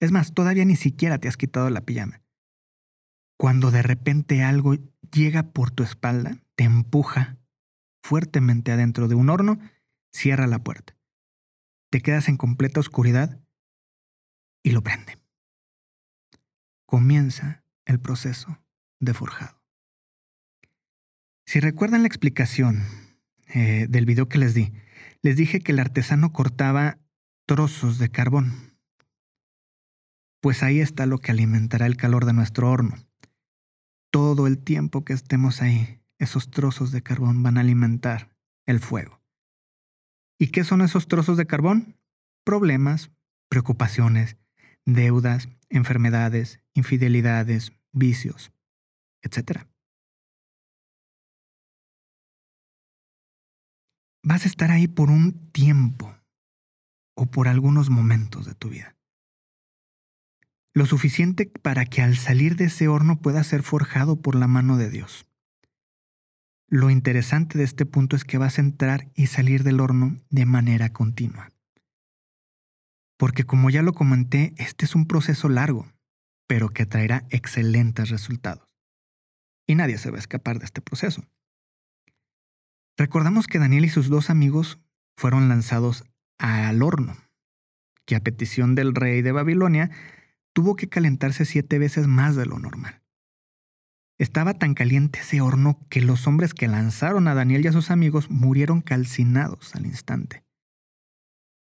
Es 0.00 0.12
más, 0.12 0.34
todavía 0.34 0.66
ni 0.66 0.76
siquiera 0.76 1.16
te 1.16 1.28
has 1.28 1.38
quitado 1.38 1.70
la 1.70 1.80
pijama. 1.80 2.20
Cuando 3.38 3.70
de 3.70 3.80
repente 3.80 4.42
algo 4.42 4.74
llega 5.10 5.44
por 5.44 5.70
tu 5.70 5.82
espalda, 5.82 6.36
te 6.56 6.64
empuja 6.64 7.38
fuertemente 8.02 8.70
adentro 8.70 9.08
de 9.08 9.14
un 9.14 9.30
horno, 9.30 9.58
cierra 10.12 10.46
la 10.46 10.58
puerta. 10.58 10.94
Te 11.90 12.02
quedas 12.02 12.28
en 12.28 12.36
completa 12.36 12.80
oscuridad 12.80 13.40
y 14.62 14.72
lo 14.72 14.82
prende. 14.82 15.16
Comienza 16.84 17.64
el 17.86 17.98
proceso 17.98 18.58
de 19.00 19.14
forjado. 19.14 19.58
Si 21.46 21.60
recuerdan 21.60 22.02
la 22.02 22.08
explicación 22.08 23.03
eh, 23.54 23.86
del 23.88 24.04
video 24.04 24.28
que 24.28 24.38
les 24.38 24.52
di, 24.52 24.72
les 25.22 25.36
dije 25.36 25.60
que 25.60 25.72
el 25.72 25.78
artesano 25.78 26.32
cortaba 26.32 26.98
trozos 27.46 27.98
de 27.98 28.10
carbón. 28.10 28.76
Pues 30.40 30.64
ahí 30.64 30.80
está 30.80 31.06
lo 31.06 31.18
que 31.18 31.30
alimentará 31.30 31.86
el 31.86 31.96
calor 31.96 32.24
de 32.24 32.32
nuestro 32.32 32.68
horno. 32.68 32.96
Todo 34.10 34.48
el 34.48 34.58
tiempo 34.58 35.04
que 35.04 35.12
estemos 35.12 35.62
ahí, 35.62 36.00
esos 36.18 36.50
trozos 36.50 36.90
de 36.90 37.02
carbón 37.02 37.44
van 37.44 37.56
a 37.56 37.60
alimentar 37.60 38.36
el 38.66 38.80
fuego. 38.80 39.22
¿Y 40.36 40.48
qué 40.48 40.64
son 40.64 40.82
esos 40.82 41.06
trozos 41.06 41.36
de 41.36 41.46
carbón? 41.46 41.96
Problemas, 42.44 43.12
preocupaciones, 43.48 44.36
deudas, 44.84 45.48
enfermedades, 45.68 46.60
infidelidades, 46.74 47.72
vicios, 47.92 48.52
etc. 49.22 49.68
Vas 54.24 54.44
a 54.44 54.48
estar 54.48 54.72
ahí 54.72 54.88
por 54.88 55.10
un 55.10 55.50
tiempo 55.52 56.12
o 57.14 57.26
por 57.26 57.46
algunos 57.46 57.90
momentos 57.90 58.46
de 58.46 58.54
tu 58.54 58.70
vida. 58.70 58.96
Lo 60.72 60.86
suficiente 60.86 61.46
para 61.62 61.84
que 61.84 62.02
al 62.02 62.16
salir 62.16 62.56
de 62.56 62.64
ese 62.64 62.88
horno 62.88 63.20
pueda 63.20 63.44
ser 63.44 63.62
forjado 63.62 64.20
por 64.20 64.34
la 64.34 64.48
mano 64.48 64.76
de 64.76 64.90
Dios. 64.90 65.26
Lo 66.66 66.90
interesante 66.90 67.56
de 67.58 67.64
este 67.64 67.86
punto 67.86 68.16
es 68.16 68.24
que 68.24 68.38
vas 68.38 68.58
a 68.58 68.62
entrar 68.62 69.12
y 69.14 69.28
salir 69.28 69.62
del 69.62 69.78
horno 69.78 70.16
de 70.30 70.46
manera 70.46 70.92
continua. 70.92 71.50
Porque 73.16 73.44
como 73.44 73.70
ya 73.70 73.82
lo 73.82 73.92
comenté, 73.92 74.54
este 74.56 74.84
es 74.84 74.96
un 74.96 75.06
proceso 75.06 75.48
largo 75.48 75.94
pero 76.46 76.70
que 76.70 76.86
traerá 76.86 77.26
excelentes 77.30 78.10
resultados. 78.10 78.68
Y 79.66 79.74
nadie 79.74 79.98
se 79.98 80.10
va 80.10 80.16
a 80.16 80.20
escapar 80.20 80.58
de 80.58 80.66
este 80.66 80.82
proceso. 80.82 81.24
Recordamos 82.96 83.46
que 83.46 83.58
Daniel 83.58 83.84
y 83.84 83.88
sus 83.88 84.08
dos 84.08 84.30
amigos 84.30 84.78
fueron 85.16 85.48
lanzados 85.48 86.04
al 86.38 86.82
horno, 86.82 87.16
que 88.06 88.16
a 88.16 88.20
petición 88.20 88.74
del 88.74 88.94
rey 88.94 89.22
de 89.22 89.32
Babilonia 89.32 89.90
tuvo 90.52 90.76
que 90.76 90.88
calentarse 90.88 91.44
siete 91.44 91.78
veces 91.78 92.06
más 92.06 92.36
de 92.36 92.46
lo 92.46 92.58
normal. 92.58 93.02
Estaba 94.18 94.54
tan 94.54 94.74
caliente 94.74 95.18
ese 95.20 95.40
horno 95.40 95.80
que 95.90 96.00
los 96.00 96.28
hombres 96.28 96.54
que 96.54 96.68
lanzaron 96.68 97.26
a 97.26 97.34
Daniel 97.34 97.64
y 97.64 97.68
a 97.68 97.72
sus 97.72 97.90
amigos 97.90 98.30
murieron 98.30 98.80
calcinados 98.80 99.74
al 99.74 99.86
instante. 99.86 100.44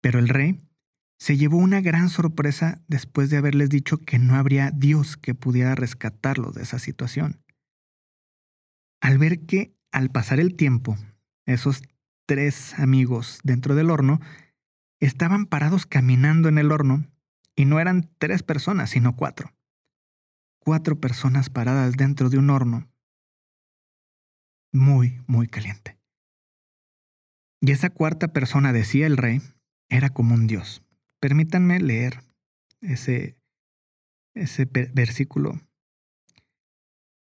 Pero 0.02 0.18
el 0.18 0.30
rey 0.30 0.60
se 1.20 1.38
llevó 1.38 1.58
una 1.58 1.82
gran 1.82 2.10
sorpresa 2.10 2.82
después 2.88 3.30
de 3.30 3.38
haberles 3.38 3.70
dicho 3.70 3.98
que 3.98 4.18
no 4.18 4.36
habría 4.36 4.72
Dios 4.72 5.18
que 5.18 5.36
pudiera 5.36 5.76
rescatarlos 5.76 6.56
de 6.56 6.64
esa 6.64 6.80
situación. 6.80 7.44
Al 9.02 9.18
ver 9.18 9.46
que, 9.46 9.76
al 9.92 10.10
pasar 10.10 10.40
el 10.40 10.56
tiempo, 10.56 10.98
esos 11.54 11.82
tres 12.26 12.78
amigos 12.78 13.40
dentro 13.44 13.76
del 13.76 13.90
horno 13.90 14.20
estaban 15.00 15.46
parados 15.46 15.86
caminando 15.86 16.50
en 16.50 16.58
el 16.58 16.72
horno 16.72 17.08
y 17.56 17.66
no 17.66 17.80
eran 17.80 18.10
tres 18.20 18.44
personas, 18.44 18.92
sino 18.92 19.16
cuatro. 19.16 19.52
Cuatro 20.60 21.00
personas 21.00 21.50
paradas 21.50 21.98
dentro 21.98 22.30
de 22.30 22.38
un 22.38 22.50
horno 22.50 22.88
muy, 24.72 25.22
muy 25.28 25.48
caliente. 25.48 25.98
Y 27.62 27.72
esa 27.72 27.90
cuarta 27.90 28.30
persona, 28.30 28.72
decía 28.72 29.08
el 29.08 29.18
rey, 29.18 29.42
era 29.90 30.10
como 30.10 30.36
un 30.36 30.48
dios. 30.48 30.84
Permítanme 31.20 31.80
leer 31.80 32.24
ese, 32.82 33.36
ese 34.36 34.66
versículo 34.66 35.60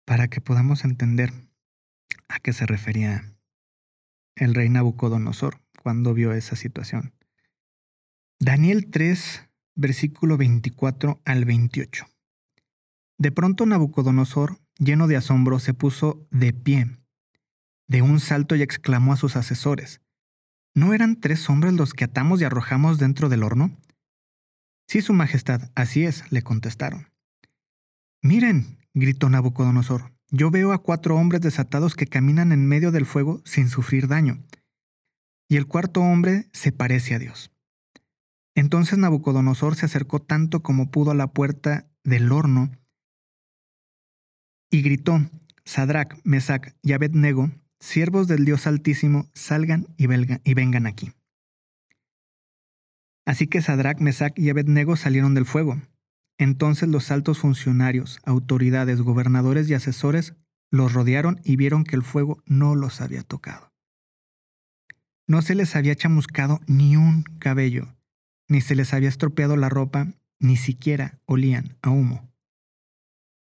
para 0.05 0.27
que 0.27 0.41
podamos 0.41 0.83
entender 0.83 1.31
a 2.27 2.39
qué 2.39 2.51
se 2.53 2.65
refería 2.65 3.34
el 4.35 4.53
rey 4.53 4.69
Nabucodonosor 4.69 5.61
cuando 5.81 6.13
vio 6.13 6.33
esa 6.33 6.55
situación. 6.55 7.13
Daniel 8.39 8.89
3, 8.89 9.47
versículo 9.75 10.37
24 10.37 11.21
al 11.25 11.45
28. 11.45 12.05
De 13.17 13.31
pronto 13.31 13.65
Nabucodonosor, 13.65 14.59
lleno 14.77 15.07
de 15.07 15.15
asombro, 15.15 15.59
se 15.59 15.73
puso 15.73 16.27
de 16.31 16.53
pie, 16.53 16.97
de 17.87 18.01
un 18.01 18.19
salto 18.19 18.55
y 18.55 18.61
exclamó 18.61 19.13
a 19.13 19.17
sus 19.17 19.35
asesores, 19.35 20.01
¿No 20.73 20.93
eran 20.93 21.21
tres 21.21 21.49
hombres 21.49 21.73
los 21.73 21.93
que 21.93 22.03
atamos 22.03 22.41
y 22.41 22.43
arrojamos 22.43 22.99
dentro 22.99 23.29
del 23.29 23.43
horno? 23.43 23.71
Sí, 24.87 25.01
Su 25.01 25.13
Majestad, 25.13 25.71
así 25.73 26.03
es, 26.03 26.29
le 26.33 26.41
contestaron. 26.41 27.07
Miren, 28.21 28.79
gritó 28.93 29.29
Nabucodonosor, 29.29 30.14
yo 30.35 30.51
veo 30.51 30.73
a 30.73 30.81
cuatro 30.81 31.15
hombres 31.15 31.41
desatados 31.41 31.95
que 31.95 32.07
caminan 32.07 32.51
en 32.51 32.65
medio 32.65 32.91
del 32.91 33.05
fuego 33.05 33.41
sin 33.45 33.69
sufrir 33.69 34.07
daño. 34.07 34.43
Y 35.47 35.55
el 35.55 35.65
cuarto 35.65 36.01
hombre 36.01 36.49
se 36.51 36.71
parece 36.71 37.15
a 37.15 37.19
Dios. 37.19 37.51
Entonces 38.55 38.97
Nabucodonosor 38.97 39.75
se 39.75 39.85
acercó 39.85 40.21
tanto 40.21 40.61
como 40.61 40.91
pudo 40.91 41.11
a 41.11 41.15
la 41.15 41.27
puerta 41.27 41.87
del 42.03 42.31
horno 42.31 42.71
y 44.71 44.81
gritó, 44.81 45.19
Sadrach, 45.63 46.19
Mesach 46.23 46.73
y 46.81 46.93
Abednego, 46.93 47.51
siervos 47.79 48.27
del 48.27 48.45
Dios 48.45 48.67
Altísimo, 48.67 49.29
salgan 49.33 49.87
y, 49.97 50.07
vengan 50.53 50.85
aquí. 50.85 51.13
Así 53.25 53.47
que 53.47 53.61
Sadrach, 53.61 53.99
Mesach 53.99 54.37
y 54.37 54.49
Abednego 54.49 54.95
salieron 54.95 55.33
del 55.33 55.45
fuego. 55.45 55.81
Entonces 56.37 56.89
los 56.89 57.11
altos 57.11 57.39
funcionarios, 57.39 58.19
autoridades, 58.25 59.01
gobernadores 59.01 59.69
y 59.69 59.73
asesores 59.73 60.35
los 60.69 60.93
rodearon 60.93 61.39
y 61.43 61.55
vieron 61.55 61.83
que 61.83 61.95
el 61.95 62.03
fuego 62.03 62.41
no 62.45 62.75
los 62.75 63.01
había 63.01 63.23
tocado. 63.23 63.71
No 65.27 65.41
se 65.41 65.55
les 65.55 65.75
había 65.75 65.95
chamuscado 65.95 66.59
ni 66.67 66.97
un 66.97 67.23
cabello, 67.39 67.95
ni 68.47 68.61
se 68.61 68.75
les 68.75 68.93
había 68.93 69.09
estropeado 69.09 69.57
la 69.57 69.69
ropa, 69.69 70.07
ni 70.39 70.57
siquiera 70.57 71.19
olían 71.25 71.77
a 71.81 71.89
humo. 71.89 72.29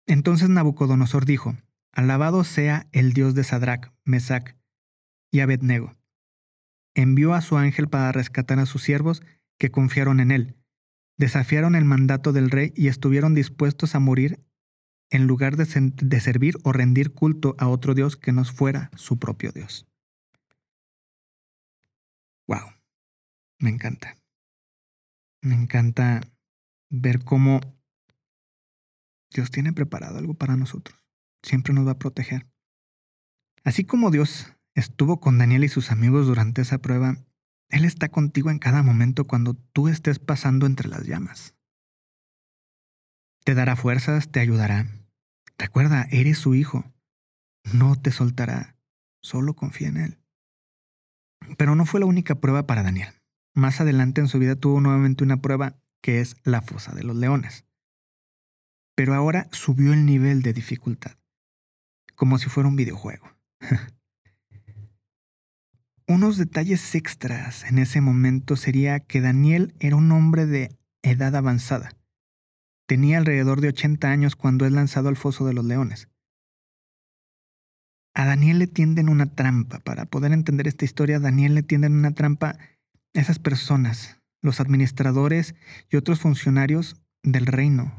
Entonces 0.07 0.49
Nabucodonosor 0.49 1.25
dijo, 1.25 1.55
Alabado 1.93 2.43
sea 2.43 2.87
el 2.91 3.13
Dios 3.13 3.35
de 3.35 3.43
Sadrach, 3.43 3.91
Mesach 4.03 4.55
y 5.31 5.39
Abednego. 5.39 5.95
Envió 6.95 7.33
a 7.33 7.41
su 7.41 7.57
ángel 7.57 7.87
para 7.87 8.11
rescatar 8.11 8.59
a 8.59 8.65
sus 8.65 8.83
siervos 8.83 9.21
que 9.57 9.71
confiaron 9.71 10.19
en 10.19 10.31
él, 10.31 10.55
desafiaron 11.19 11.75
el 11.75 11.83
mandato 11.85 12.31
del 12.31 12.49
rey 12.49 12.71
y 12.75 12.87
estuvieron 12.87 13.35
dispuestos 13.35 13.93
a 13.93 13.99
morir 13.99 14.43
en 15.11 15.27
lugar 15.27 15.57
de, 15.57 15.65
servir 16.19 16.57
o 16.63 16.71
rendir 16.71 17.13
culto 17.13 17.55
a 17.59 17.67
otro 17.67 17.93
Dios 17.93 18.15
que 18.15 18.31
no 18.31 18.45
fuera 18.45 18.89
su 18.95 19.19
propio 19.19 19.51
Dios. 19.51 19.85
Wow, 22.47 22.73
me 23.59 23.69
encanta. 23.69 24.15
Me 25.41 25.55
encanta 25.55 26.21
ver 26.89 27.23
cómo 27.23 27.59
Dios 29.33 29.51
tiene 29.51 29.73
preparado 29.73 30.19
algo 30.19 30.35
para 30.35 30.55
nosotros. 30.55 30.97
Siempre 31.43 31.73
nos 31.73 31.85
va 31.85 31.91
a 31.91 31.99
proteger. 31.99 32.47
Así 33.63 33.83
como 33.83 34.09
Dios 34.09 34.53
estuvo 34.73 35.19
con 35.19 35.37
Daniel 35.37 35.65
y 35.65 35.69
sus 35.69 35.91
amigos 35.91 36.27
durante 36.27 36.61
esa 36.61 36.77
prueba, 36.77 37.17
él 37.69 37.85
está 37.85 38.09
contigo 38.09 38.49
en 38.49 38.59
cada 38.59 38.83
momento 38.83 39.27
cuando 39.27 39.53
tú 39.53 39.87
estés 39.87 40.19
pasando 40.19 40.65
entre 40.65 40.89
las 40.89 41.05
llamas. 41.05 41.55
Te 43.43 43.53
dará 43.53 43.75
fuerzas, 43.75 44.31
te 44.31 44.39
ayudará. 44.39 44.87
Recuerda, 45.57 46.07
eres 46.11 46.39
su 46.39 46.55
hijo. 46.55 46.91
No 47.71 47.95
te 47.95 48.11
soltará. 48.11 48.75
Solo 49.21 49.53
confía 49.53 49.89
en 49.89 49.97
él. 49.97 50.19
Pero 51.57 51.75
no 51.75 51.85
fue 51.85 51.99
la 51.99 52.05
única 52.05 52.35
prueba 52.35 52.65
para 52.65 52.83
Daniel. 52.83 53.13
Más 53.53 53.81
adelante 53.81 54.21
en 54.21 54.27
su 54.27 54.39
vida 54.39 54.55
tuvo 54.55 54.81
nuevamente 54.81 55.23
una 55.23 55.41
prueba 55.41 55.79
que 56.01 56.21
es 56.21 56.37
la 56.43 56.61
fosa 56.61 56.93
de 56.93 57.03
los 57.03 57.15
leones. 57.15 57.65
Pero 58.95 59.13
ahora 59.13 59.47
subió 59.51 59.93
el 59.93 60.05
nivel 60.05 60.41
de 60.41 60.53
dificultad, 60.53 61.17
como 62.15 62.37
si 62.37 62.49
fuera 62.49 62.69
un 62.69 62.75
videojuego. 62.75 63.29
Unos 66.09 66.37
detalles 66.37 66.95
extras 66.95 67.63
en 67.65 67.77
ese 67.77 68.01
momento 68.01 68.55
sería 68.55 68.99
que 68.99 69.21
Daniel 69.21 69.75
era 69.79 69.95
un 69.95 70.11
hombre 70.11 70.47
de 70.47 70.75
edad 71.03 71.35
avanzada. 71.35 71.91
Tenía 72.87 73.19
alrededor 73.19 73.61
de 73.61 73.67
80 73.67 74.09
años 74.09 74.35
cuando 74.35 74.65
es 74.65 74.71
lanzado 74.71 75.09
al 75.09 75.17
foso 75.17 75.45
de 75.45 75.53
los 75.53 75.65
leones. 75.65 76.09
A 78.15 78.25
Daniel 78.25 78.57
le 78.57 78.65
tienden 78.65 79.07
una 79.07 79.35
trampa. 79.35 79.81
Para 79.81 80.05
poder 80.05 80.31
entender 80.31 80.67
esta 80.67 80.83
historia, 80.83 81.17
a 81.17 81.19
Daniel 81.19 81.53
le 81.53 81.61
tienden 81.61 81.93
una 81.93 82.15
trampa 82.15 82.57
esas 83.13 83.37
personas, 83.37 84.19
los 84.41 84.59
administradores 84.59 85.53
y 85.91 85.97
otros 85.97 86.21
funcionarios 86.21 86.99
del 87.21 87.45
reino. 87.45 87.93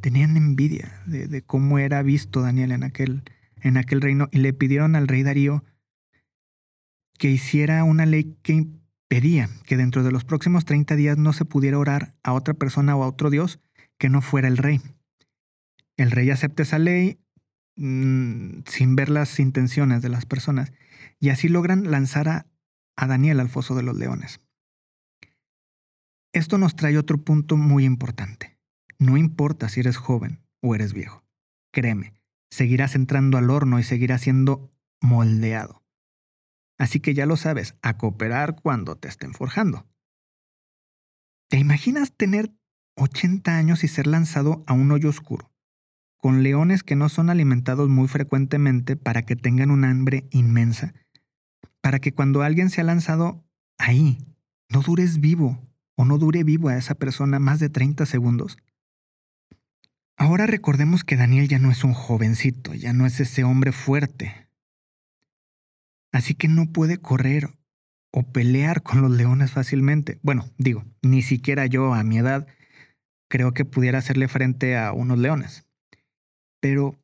Tenían 0.00 0.36
envidia 0.36 1.00
de, 1.06 1.28
de 1.28 1.40
cómo 1.40 1.78
era 1.78 2.02
visto 2.02 2.40
Daniel 2.40 2.72
en 2.72 2.82
aquel, 2.82 3.22
en 3.60 3.76
aquel 3.76 4.00
reino 4.00 4.28
y 4.32 4.38
le 4.38 4.52
pidieron 4.52 4.96
al 4.96 5.06
rey 5.06 5.22
Darío 5.22 5.62
que 7.18 7.30
hiciera 7.30 7.84
una 7.84 8.06
ley 8.06 8.36
que 8.42 8.52
impedía 8.52 9.48
que 9.64 9.76
dentro 9.76 10.02
de 10.02 10.10
los 10.10 10.24
próximos 10.24 10.64
30 10.64 10.96
días 10.96 11.18
no 11.18 11.32
se 11.32 11.44
pudiera 11.44 11.78
orar 11.78 12.14
a 12.22 12.32
otra 12.32 12.54
persona 12.54 12.96
o 12.96 13.04
a 13.04 13.08
otro 13.08 13.30
Dios 13.30 13.60
que 13.98 14.08
no 14.08 14.20
fuera 14.20 14.48
el 14.48 14.56
rey. 14.56 14.80
El 15.96 16.10
rey 16.10 16.30
acepta 16.30 16.64
esa 16.64 16.78
ley 16.78 17.20
mm, 17.76 18.62
sin 18.66 18.96
ver 18.96 19.08
las 19.08 19.38
intenciones 19.38 20.02
de 20.02 20.08
las 20.08 20.26
personas 20.26 20.72
y 21.20 21.28
así 21.28 21.48
logran 21.48 21.90
lanzar 21.90 22.28
a, 22.28 22.46
a 22.96 23.06
Daniel 23.06 23.40
al 23.40 23.48
foso 23.48 23.74
de 23.74 23.82
los 23.82 23.96
leones. 23.96 24.40
Esto 26.32 26.58
nos 26.58 26.74
trae 26.74 26.98
otro 26.98 27.18
punto 27.18 27.56
muy 27.56 27.84
importante. 27.84 28.58
No 28.98 29.16
importa 29.16 29.68
si 29.68 29.80
eres 29.80 29.96
joven 29.96 30.40
o 30.60 30.74
eres 30.74 30.92
viejo. 30.92 31.24
Créeme, 31.72 32.12
seguirás 32.50 32.96
entrando 32.96 33.38
al 33.38 33.50
horno 33.50 33.78
y 33.78 33.84
seguirás 33.84 34.22
siendo 34.22 34.72
moldeado. 35.00 35.83
Así 36.78 37.00
que 37.00 37.14
ya 37.14 37.26
lo 37.26 37.36
sabes, 37.36 37.76
a 37.82 37.96
cooperar 37.96 38.60
cuando 38.60 38.96
te 38.96 39.08
estén 39.08 39.32
forjando. 39.32 39.86
¿Te 41.48 41.58
imaginas 41.58 42.12
tener 42.16 42.52
80 42.96 43.56
años 43.56 43.84
y 43.84 43.88
ser 43.88 44.06
lanzado 44.06 44.62
a 44.66 44.72
un 44.72 44.90
hoyo 44.92 45.08
oscuro, 45.08 45.50
con 46.16 46.42
leones 46.42 46.82
que 46.82 46.96
no 46.96 47.08
son 47.08 47.30
alimentados 47.30 47.88
muy 47.88 48.08
frecuentemente 48.08 48.96
para 48.96 49.22
que 49.22 49.36
tengan 49.36 49.70
un 49.70 49.84
hambre 49.84 50.26
inmensa, 50.30 50.94
para 51.80 51.98
que 51.98 52.12
cuando 52.12 52.42
alguien 52.42 52.70
se 52.70 52.80
ha 52.80 52.84
lanzado 52.84 53.44
ahí, 53.78 54.18
no 54.68 54.80
dures 54.80 55.20
vivo 55.20 55.60
o 55.96 56.04
no 56.04 56.18
dure 56.18 56.44
vivo 56.44 56.68
a 56.68 56.76
esa 56.76 56.94
persona 56.94 57.38
más 57.38 57.60
de 57.60 57.68
30 57.68 58.06
segundos? 58.06 58.56
Ahora 60.16 60.46
recordemos 60.46 61.02
que 61.02 61.16
Daniel 61.16 61.48
ya 61.48 61.58
no 61.58 61.70
es 61.70 61.82
un 61.82 61.92
jovencito, 61.92 62.72
ya 62.74 62.92
no 62.92 63.04
es 63.04 63.18
ese 63.18 63.42
hombre 63.42 63.72
fuerte, 63.72 64.43
Así 66.14 66.36
que 66.36 66.46
no 66.46 66.66
puede 66.66 66.98
correr 66.98 67.58
o 68.12 68.22
pelear 68.22 68.84
con 68.84 69.02
los 69.02 69.10
leones 69.10 69.50
fácilmente. 69.50 70.20
Bueno, 70.22 70.48
digo, 70.58 70.84
ni 71.02 71.22
siquiera 71.22 71.66
yo 71.66 71.92
a 71.92 72.04
mi 72.04 72.18
edad 72.18 72.46
creo 73.28 73.52
que 73.52 73.64
pudiera 73.64 73.98
hacerle 73.98 74.28
frente 74.28 74.78
a 74.78 74.92
unos 74.92 75.18
leones. 75.18 75.66
Pero 76.60 76.96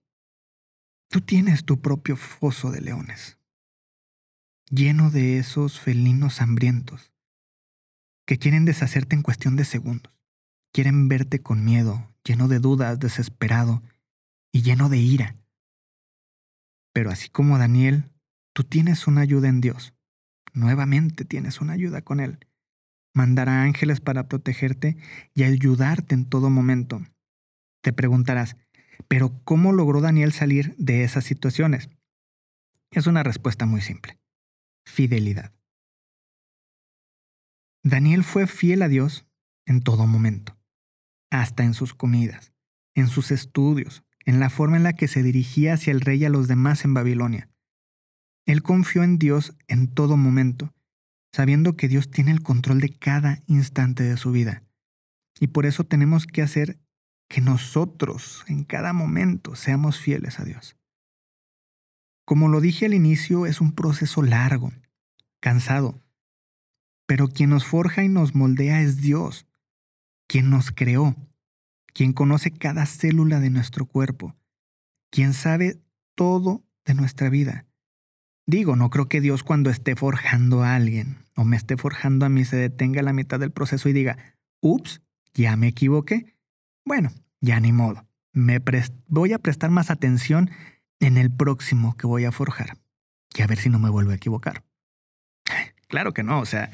tú 1.09 1.23
tienes 1.23 1.65
tu 1.65 1.81
propio 1.81 2.17
foso 2.17 2.71
de 2.71 2.83
leones, 2.83 3.37
lleno 4.71 5.11
de 5.11 5.39
esos 5.39 5.81
felinos 5.81 6.41
hambrientos, 6.41 7.13
que 8.29 8.39
quieren 8.39 8.65
deshacerte 8.65 9.17
en 9.17 9.23
cuestión 9.23 9.57
de 9.57 9.65
segundos. 9.65 10.13
Quieren 10.73 11.09
verte 11.09 11.43
con 11.43 11.65
miedo, 11.65 12.15
lleno 12.23 12.47
de 12.47 12.61
dudas, 12.61 13.01
desesperado 13.01 13.83
y 14.53 14.63
lleno 14.63 14.89
de 14.89 14.99
ira. 14.99 15.35
Pero 16.93 17.11
así 17.11 17.29
como 17.29 17.59
Daniel, 17.59 18.05
Tú 18.61 18.65
tienes 18.65 19.07
una 19.07 19.23
ayuda 19.23 19.49
en 19.49 19.63
Dios. 19.63 19.95
Nuevamente 20.53 21.25
tienes 21.25 21.63
una 21.63 21.73
ayuda 21.73 22.03
con 22.03 22.21
Él. 22.21 22.47
Mandará 23.15 23.63
ángeles 23.63 24.03
para 24.03 24.29
protegerte 24.29 24.99
y 25.33 25.45
ayudarte 25.45 26.15
en 26.15 26.27
todo 26.27 26.51
momento. 26.51 27.01
Te 27.83 27.95
preguntarás, 27.95 28.59
¿pero 29.09 29.43
cómo 29.45 29.73
logró 29.73 30.03
Daniel 30.03 30.33
salir 30.33 30.75
de 30.77 31.05
esas 31.05 31.25
situaciones? 31.25 31.89
Es 32.91 33.07
una 33.07 33.23
respuesta 33.23 33.65
muy 33.65 33.81
simple. 33.81 34.19
Fidelidad. 34.85 35.55
Daniel 37.83 38.25
fue 38.25 38.47
fiel 38.47 38.83
a 38.83 38.89
Dios 38.89 39.27
en 39.65 39.81
todo 39.81 40.07
momento, 40.07 40.59
hasta 41.31 41.65
en 41.65 41.73
sus 41.73 41.95
comidas, 41.95 42.53
en 42.95 43.09
sus 43.09 43.31
estudios, 43.31 44.05
en 44.27 44.39
la 44.39 44.51
forma 44.51 44.77
en 44.77 44.83
la 44.83 44.93
que 44.93 45.09
se 45.09 45.23
dirigía 45.23 45.73
hacia 45.73 45.93
el 45.93 46.03
rey 46.03 46.21
y 46.21 46.25
a 46.27 46.29
los 46.29 46.47
demás 46.47 46.85
en 46.85 46.93
Babilonia. 46.93 47.50
Él 48.47 48.63
confió 48.63 49.03
en 49.03 49.19
Dios 49.19 49.55
en 49.69 49.89
todo 49.89 50.17
momento, 50.17 50.75
sabiendo 51.33 51.77
que 51.77 51.89
Dios 51.89 52.11
tiene 52.11 52.31
el 52.33 52.43
control 52.43 52.81
de 52.81 52.91
cada 52.91 53.43
instante 53.47 54.03
de 54.03 54.17
su 54.17 54.33
vida. 54.33 54.63
Y 55.39 55.49
por 55.49 55.67
eso 55.67 55.85
tenemos 55.85 56.27
que 56.27 56.43
hacer 56.43 56.79
que 57.29 57.41
nosotros 57.41 58.45
en 58.49 58.65
cada 58.65 58.93
momento 58.93 59.55
seamos 59.55 60.01
fieles 60.01 60.41
a 60.41 60.45
Dios. 60.45 60.77
Como 62.25 62.49
lo 62.49 62.61
dije 62.61 62.87
al 62.87 62.95
inicio, 62.95 63.47
es 63.47 63.61
un 63.61 63.73
proceso 63.73 64.23
largo, 64.23 64.73
cansado, 65.41 66.03
pero 67.07 67.29
quien 67.29 67.51
nos 67.51 67.65
forja 67.65 68.05
y 68.05 68.09
nos 68.09 68.35
moldea 68.35 68.83
es 68.83 69.01
Dios, 69.01 69.47
quien 70.29 70.51
nos 70.51 70.71
creó, 70.71 71.17
quien 71.93 72.13
conoce 72.13 72.51
cada 72.53 72.87
célula 72.87 73.41
de 73.41 73.51
nuestro 73.51 73.87
cuerpo, 73.87 74.37
quien 75.11 75.35
sabe 75.35 75.81
todo 76.15 76.65
de 76.85 76.95
nuestra 76.95 77.29
vida 77.31 77.67
Digo, 78.51 78.75
no 78.75 78.91
creo 78.91 79.09
que 79.09 79.21
Dios 79.21 79.45
cuando 79.45 79.71
esté 79.71 79.95
forjando 79.95 80.65
a 80.65 80.75
alguien 80.75 81.19
o 81.37 81.45
me 81.45 81.57
esté 81.57 81.77
forjando 81.77 82.27
a 82.27 82.29
mí 82.29 82.45
se 82.45 82.57
detenga 82.57 82.99
a 82.99 83.05
la 83.05 83.13
mitad 83.13 83.39
del 83.39 83.53
proceso 83.53 83.89
y 83.89 83.93
diga, 83.93 84.19
ups, 84.59 85.03
ya 85.35 85.55
me 85.55 85.69
equivoqué. 85.69 86.35
Bueno, 86.85 87.13
ya 87.41 87.61
ni 87.61 87.71
modo. 87.71 88.09
Me 88.33 88.61
voy 89.07 89.33
a 89.35 89.39
prestar 89.39 89.71
más 89.71 89.89
atención 89.89 90.51
en 90.99 91.17
el 91.17 91.31
próximo 91.31 91.97
que 91.97 92.09
voy 92.09 92.25
a 92.25 92.33
forjar 92.33 92.77
y 93.37 93.43
a 93.43 93.47
ver 93.47 93.59
si 93.59 93.69
no 93.69 93.79
me 93.79 93.89
vuelvo 93.89 94.11
a 94.11 94.17
equivocar. 94.17 94.65
Claro 95.87 96.13
que 96.13 96.25
no, 96.25 96.41
o 96.41 96.45
sea, 96.45 96.73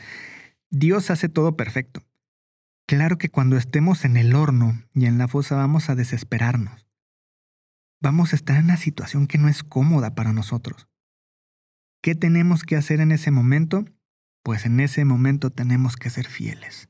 Dios 0.70 1.10
hace 1.10 1.28
todo 1.28 1.58
perfecto. 1.58 2.02
Claro 2.86 3.18
que 3.18 3.28
cuando 3.28 3.58
estemos 3.58 4.06
en 4.06 4.16
el 4.16 4.34
horno 4.34 4.82
y 4.94 5.04
en 5.04 5.18
la 5.18 5.28
fosa 5.28 5.56
vamos 5.56 5.90
a 5.90 5.94
desesperarnos. 5.94 6.86
vamos 8.00 8.32
a 8.32 8.36
estar 8.36 8.56
en 8.56 8.64
una 8.64 8.78
situación 8.78 9.26
que 9.26 9.36
no 9.36 9.48
es 9.48 9.62
cómoda 9.62 10.14
para 10.14 10.32
nosotros. 10.32 10.88
¿Qué 12.07 12.14
tenemos 12.14 12.62
que 12.62 12.77
hacer 12.77 13.01
en 13.01 13.11
ese 13.11 13.33
momento? 13.33 13.85
Pues 14.45 14.64
en 14.64 14.79
ese 14.79 15.05
momento 15.05 15.51
tenemos 15.51 15.97
que 15.97 16.09
ser 16.09 16.29
fieles. 16.29 16.88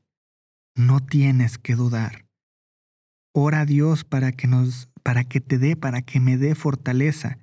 No 0.75 0.99
tienes 0.99 1.57
que 1.57 1.73
dudar. 1.73 2.27
Ora 3.33 3.61
a 3.61 3.65
Dios 3.65 4.03
para 4.03 4.31
que 4.31 4.45
nos 4.45 4.91
para 5.01 5.23
que 5.23 5.41
te 5.41 5.57
dé, 5.57 5.75
para 5.75 6.03
que 6.03 6.19
me 6.19 6.37
dé 6.37 6.53
fortaleza, 6.53 7.39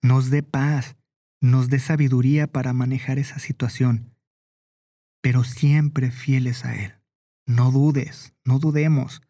nos 0.00 0.30
dé 0.30 0.44
paz, 0.44 0.94
nos 1.40 1.68
dé 1.70 1.80
sabiduría 1.80 2.46
para 2.46 2.72
manejar 2.72 3.18
esa 3.18 3.40
situación. 3.40 4.14
Pero 5.20 5.42
siempre 5.42 6.12
fieles 6.12 6.64
a 6.64 6.76
él. 6.76 6.94
No 7.46 7.72
dudes, 7.72 8.32
no 8.44 8.60
dudemos. 8.60 9.22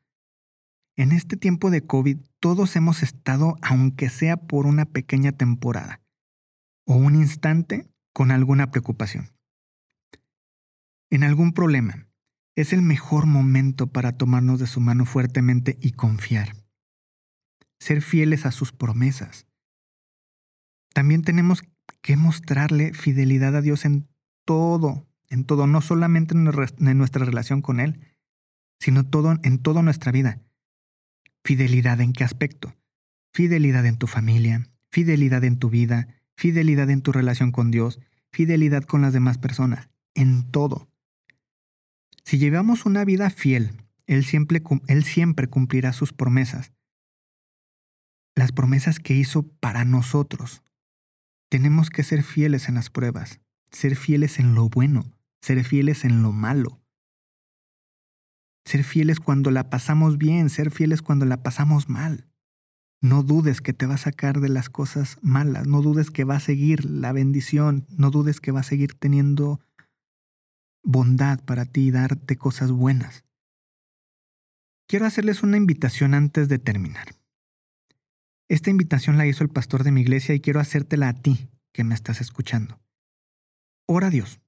En 0.95 1.11
este 1.11 1.39
tiempo 1.39 1.71
de 1.71 1.87
COVID 1.87 2.19
todos 2.39 2.77
hemos 2.77 3.03
estado, 3.03 3.57
aunque 3.63 4.11
sea 4.11 4.37
por 4.37 4.67
una 4.67 4.85
pequeña 4.85 5.33
temporada 5.33 6.02
o 6.85 6.95
un 6.97 7.15
instante, 7.15 7.89
con 8.13 8.31
alguna 8.31 8.71
preocupación. 8.71 9.31
En 11.11 11.25
algún 11.25 11.53
problema. 11.53 12.07
Es 12.55 12.75
el 12.75 12.83
mejor 12.83 13.27
momento 13.27 13.87
para 13.87 14.13
tomarnos 14.13 14.61
de 14.61 14.67
su 14.67 14.81
mano 14.81 15.07
fuertemente 15.07 15.79
y 15.81 15.93
confiar. 15.93 16.55
Ser 17.81 18.03
fieles 18.03 18.45
a 18.45 18.51
sus 18.51 18.73
promesas. 18.73 19.47
También 20.93 21.23
tenemos 21.23 21.63
que 22.03 22.17
mostrarle 22.17 22.93
fidelidad 22.93 23.57
a 23.57 23.63
Dios 23.63 23.87
en 23.87 24.07
todo, 24.45 25.09
en 25.31 25.45
todo, 25.45 25.67
no 25.67 25.81
solamente 25.81 26.35
en 26.35 26.99
nuestra 26.99 27.25
relación 27.25 27.63
con 27.63 27.81
Él, 27.81 28.13
sino 28.79 29.05
todo, 29.05 29.39
en 29.43 29.59
toda 29.59 29.81
nuestra 29.81 30.13
vida. 30.13 30.43
¿Fidelidad 31.45 32.01
en 32.01 32.13
qué 32.13 32.25
aspecto? 32.25 32.75
Fidelidad 33.33 33.87
en 33.87 33.97
tu 33.97 34.07
familia, 34.07 34.69
fidelidad 34.91 35.43
en 35.45 35.59
tu 35.59 35.71
vida, 35.71 36.09
fidelidad 36.37 36.91
en 36.91 37.03
tu 37.03 37.13
relación 37.13 37.53
con 37.53 37.71
Dios, 37.71 38.01
fidelidad 38.33 38.85
con 38.85 39.03
las 39.03 39.13
demás 39.13 39.39
personas, 39.39 39.89
en 40.15 40.51
todo. 40.51 40.89
Si 42.25 42.39
llevamos 42.39 42.87
una 42.87 43.05
vida 43.05 43.31
fiel, 43.31 43.73
Él 44.07 44.25
siempre, 44.25 44.63
Él 44.87 45.05
siempre 45.05 45.49
cumplirá 45.49 45.93
sus 45.93 46.13
promesas. 46.13 46.73
Las 48.35 48.53
promesas 48.53 48.99
que 48.99 49.15
hizo 49.15 49.43
para 49.43 49.85
nosotros. 49.85 50.63
Tenemos 51.51 51.91
que 51.91 52.03
ser 52.03 52.23
fieles 52.23 52.69
en 52.69 52.77
las 52.77 52.89
pruebas, 52.89 53.41
ser 53.71 53.97
fieles 53.97 54.39
en 54.39 54.55
lo 54.55 54.69
bueno, 54.69 55.13
ser 55.43 55.63
fieles 55.65 56.05
en 56.05 56.23
lo 56.23 56.33
malo. 56.33 56.81
Ser 58.65 58.85
fieles 58.85 59.21
cuando 59.21 59.51
la 59.51 59.69
pasamos 59.69 60.17
bien, 60.17 60.49
ser 60.49 60.71
fieles 60.71 61.03
cuando 61.03 61.27
la 61.27 61.43
pasamos 61.43 61.89
mal. 61.89 62.32
No 63.03 63.25
dudes 63.25 63.61
que 63.61 63.73
te 63.73 63.87
va 63.87 63.95
a 63.95 63.99
sacar 63.99 64.41
de 64.41 64.49
las 64.49 64.71
cosas 64.71 65.19
malas, 65.23 65.67
no 65.67 65.83
dudes 65.83 66.13
que 66.13 66.23
va 66.23 66.37
a 66.37 66.41
seguir 66.41 66.85
la 66.85 67.13
bendición, 67.13 67.85
no 67.91 68.13
dudes 68.13 68.41
que 68.41 68.53
va 68.53 68.61
a 68.61 68.63
seguir 68.63 68.95
teniendo 68.95 69.61
bondad 70.85 71.45
para 71.45 71.65
ti 71.65 71.89
y 71.89 71.91
darte 71.91 72.37
cosas 72.37 72.71
buenas. 72.71 73.25
Quiero 74.87 75.07
hacerles 75.07 75.43
una 75.43 75.57
invitación 75.57 76.15
antes 76.15 76.49
de 76.49 76.61
terminar. 76.61 77.17
Esta 78.49 78.71
invitación 78.71 79.19
la 79.19 79.27
hizo 79.27 79.43
el 79.43 79.51
pastor 79.51 79.83
de 79.83 79.91
mi 79.91 80.03
iglesia 80.03 80.37
y 80.37 80.41
quiero 80.41 80.61
hacértela 80.61 81.09
a 81.09 81.15
ti 81.15 81.51
que 81.73 81.83
me 81.83 81.95
estás 81.95 82.21
escuchando. 82.21 82.81
Ora 83.87 84.09
a 84.09 84.11
Dios. 84.11 84.41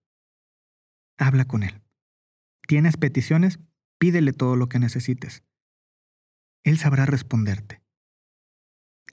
Habla 1.18 1.46
con 1.46 1.64
Él. 1.64 1.82
¿Tienes 2.68 2.96
peticiones? 2.96 3.58
Pídele 3.98 4.32
todo 4.32 4.54
lo 4.54 4.68
que 4.68 4.78
necesites. 4.78 5.42
Él 6.62 6.78
sabrá 6.78 7.04
responderte. 7.04 7.83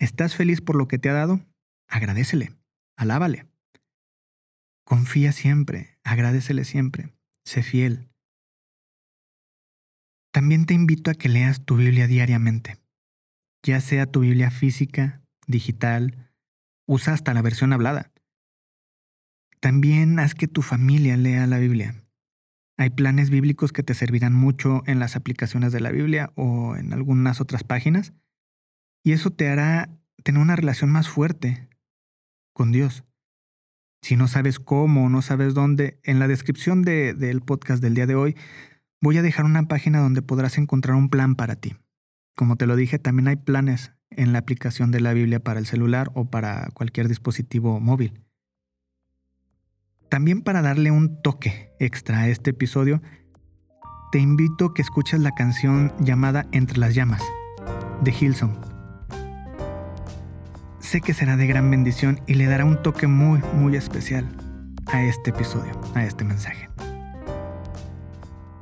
¿Estás 0.02 0.36
feliz 0.36 0.62
por 0.62 0.76
lo 0.76 0.88
que 0.88 0.98
te 0.98 1.10
ha 1.10 1.14
dado? 1.14 1.46
Agradecele, 1.88 2.58
alábale. 2.98 3.46
Confía 4.84 5.32
siempre, 5.32 6.00
agradecele 6.04 6.66
siempre, 6.66 7.14
sé 7.46 7.62
fiel. 7.62 8.10
También 10.34 10.66
te 10.66 10.74
invito 10.74 11.12
a 11.12 11.14
que 11.14 11.30
leas 11.30 11.66
tu 11.66 11.76
Biblia 11.76 12.08
diariamente, 12.08 12.80
ya 13.64 13.80
sea 13.80 14.08
tu 14.08 14.22
Biblia 14.22 14.50
física, 14.50 15.22
digital, 15.46 16.34
usa 16.88 17.14
hasta 17.14 17.36
la 17.36 17.44
versión 17.44 17.72
hablada. 17.72 18.12
También 19.60 20.18
haz 20.18 20.34
que 20.34 20.48
tu 20.48 20.64
familia 20.64 21.16
lea 21.16 21.46
la 21.46 21.60
Biblia. 21.60 21.94
Hay 22.76 22.90
planes 22.90 23.30
bíblicos 23.30 23.72
que 23.72 23.84
te 23.84 23.94
servirán 23.94 24.34
mucho 24.34 24.82
en 24.88 24.98
las 24.98 25.16
aplicaciones 25.16 25.72
de 25.72 25.80
la 25.80 25.92
Biblia 25.92 26.34
o 26.34 26.76
en 26.76 26.92
algunas 26.92 27.40
otras 27.40 27.64
páginas. 27.64 28.16
Y 29.04 29.14
eso 29.14 29.32
te 29.32 29.50
hará 29.50 29.90
tener 30.24 30.42
una 30.42 30.56
relación 30.56 30.92
más 30.92 31.10
fuerte 31.10 31.70
con 32.54 32.72
Dios. 32.72 33.04
Si 34.02 34.16
no 34.16 34.28
sabes 34.28 34.60
cómo 34.60 35.10
no 35.10 35.22
sabes 35.22 35.54
dónde, 35.54 36.00
en 36.04 36.20
la 36.20 36.28
descripción 36.28 36.82
del 36.82 37.42
podcast 37.42 37.82
del 37.82 37.94
día 37.94 38.08
de 38.08 38.16
hoy 38.16 38.36
voy 39.00 39.18
a 39.18 39.22
dejar 39.22 39.46
una 39.46 39.68
página 39.68 40.00
donde 40.00 40.22
podrás 40.22 40.58
encontrar 40.58 40.96
un 40.96 41.10
plan 41.10 41.36
para 41.36 41.56
ti. 41.56 41.76
Como 42.36 42.56
te 42.56 42.66
lo 42.66 42.76
dije, 42.76 43.00
también 43.00 43.28
hay 43.28 43.36
planes 43.36 43.94
en 44.10 44.34
la 44.34 44.40
aplicación 44.40 44.92
de 44.92 45.02
la 45.02 45.14
Biblia 45.14 45.40
para 45.40 45.60
el 45.60 45.66
celular 45.66 46.12
o 46.14 46.30
para 46.30 46.70
cualquier 46.74 47.08
dispositivo 47.08 47.80
móvil. 47.80 48.22
También 50.10 50.42
para 50.42 50.62
darle 50.62 50.92
un 50.92 51.22
toque 51.22 51.72
extra 51.80 52.22
a 52.22 52.28
este 52.28 52.50
episodio, 52.50 53.02
te 54.12 54.20
invito 54.20 54.66
a 54.66 54.74
que 54.74 54.82
escuches 54.82 55.22
la 55.22 55.32
canción 55.32 55.94
llamada 56.00 56.48
Entre 56.52 56.78
las 56.78 56.94
llamas, 56.94 57.24
de 58.04 58.12
Hillsong. 58.12 58.71
Sé 60.92 61.00
que 61.00 61.14
será 61.14 61.38
de 61.38 61.48
gran 61.48 61.72
bendición 61.72 62.20
y 62.28 62.34
le 62.34 62.48
dará 62.48 62.66
un 62.66 62.84
toque 62.84 63.08
muy, 63.08 63.40
muy 63.54 63.78
especial 63.78 64.28
a 64.88 65.02
este 65.02 65.30
episodio, 65.30 65.72
a 65.96 66.04
este 66.04 66.26
mensaje. 66.26 66.68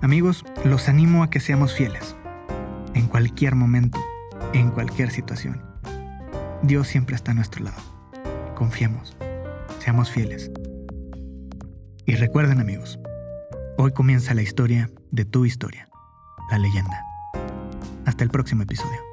Amigos, 0.04 0.46
los 0.64 0.90
animo 0.90 1.24
a 1.24 1.32
que 1.32 1.40
seamos 1.40 1.74
fieles, 1.74 2.16
en 2.94 3.08
cualquier 3.08 3.56
momento, 3.56 4.00
en 4.54 4.70
cualquier 4.70 5.10
situación. 5.10 5.60
Dios 6.62 6.88
siempre 6.88 7.16
está 7.16 7.32
a 7.32 7.34
nuestro 7.34 7.64
lado. 7.64 7.82
Confiemos, 8.54 9.18
seamos 9.80 10.12
fieles. 10.12 10.52
Y 12.06 12.14
recuerden 12.14 12.60
amigos, 12.60 13.00
hoy 13.76 13.92
comienza 13.92 14.36
la 14.36 14.44
historia 14.44 14.92
de 15.10 15.26
tu 15.26 15.46
historia, 15.46 15.90
la 16.52 16.60
leyenda. 16.60 17.04
Hasta 18.06 18.24
el 18.24 18.30
próximo 18.30 18.62
episodio. 18.62 19.09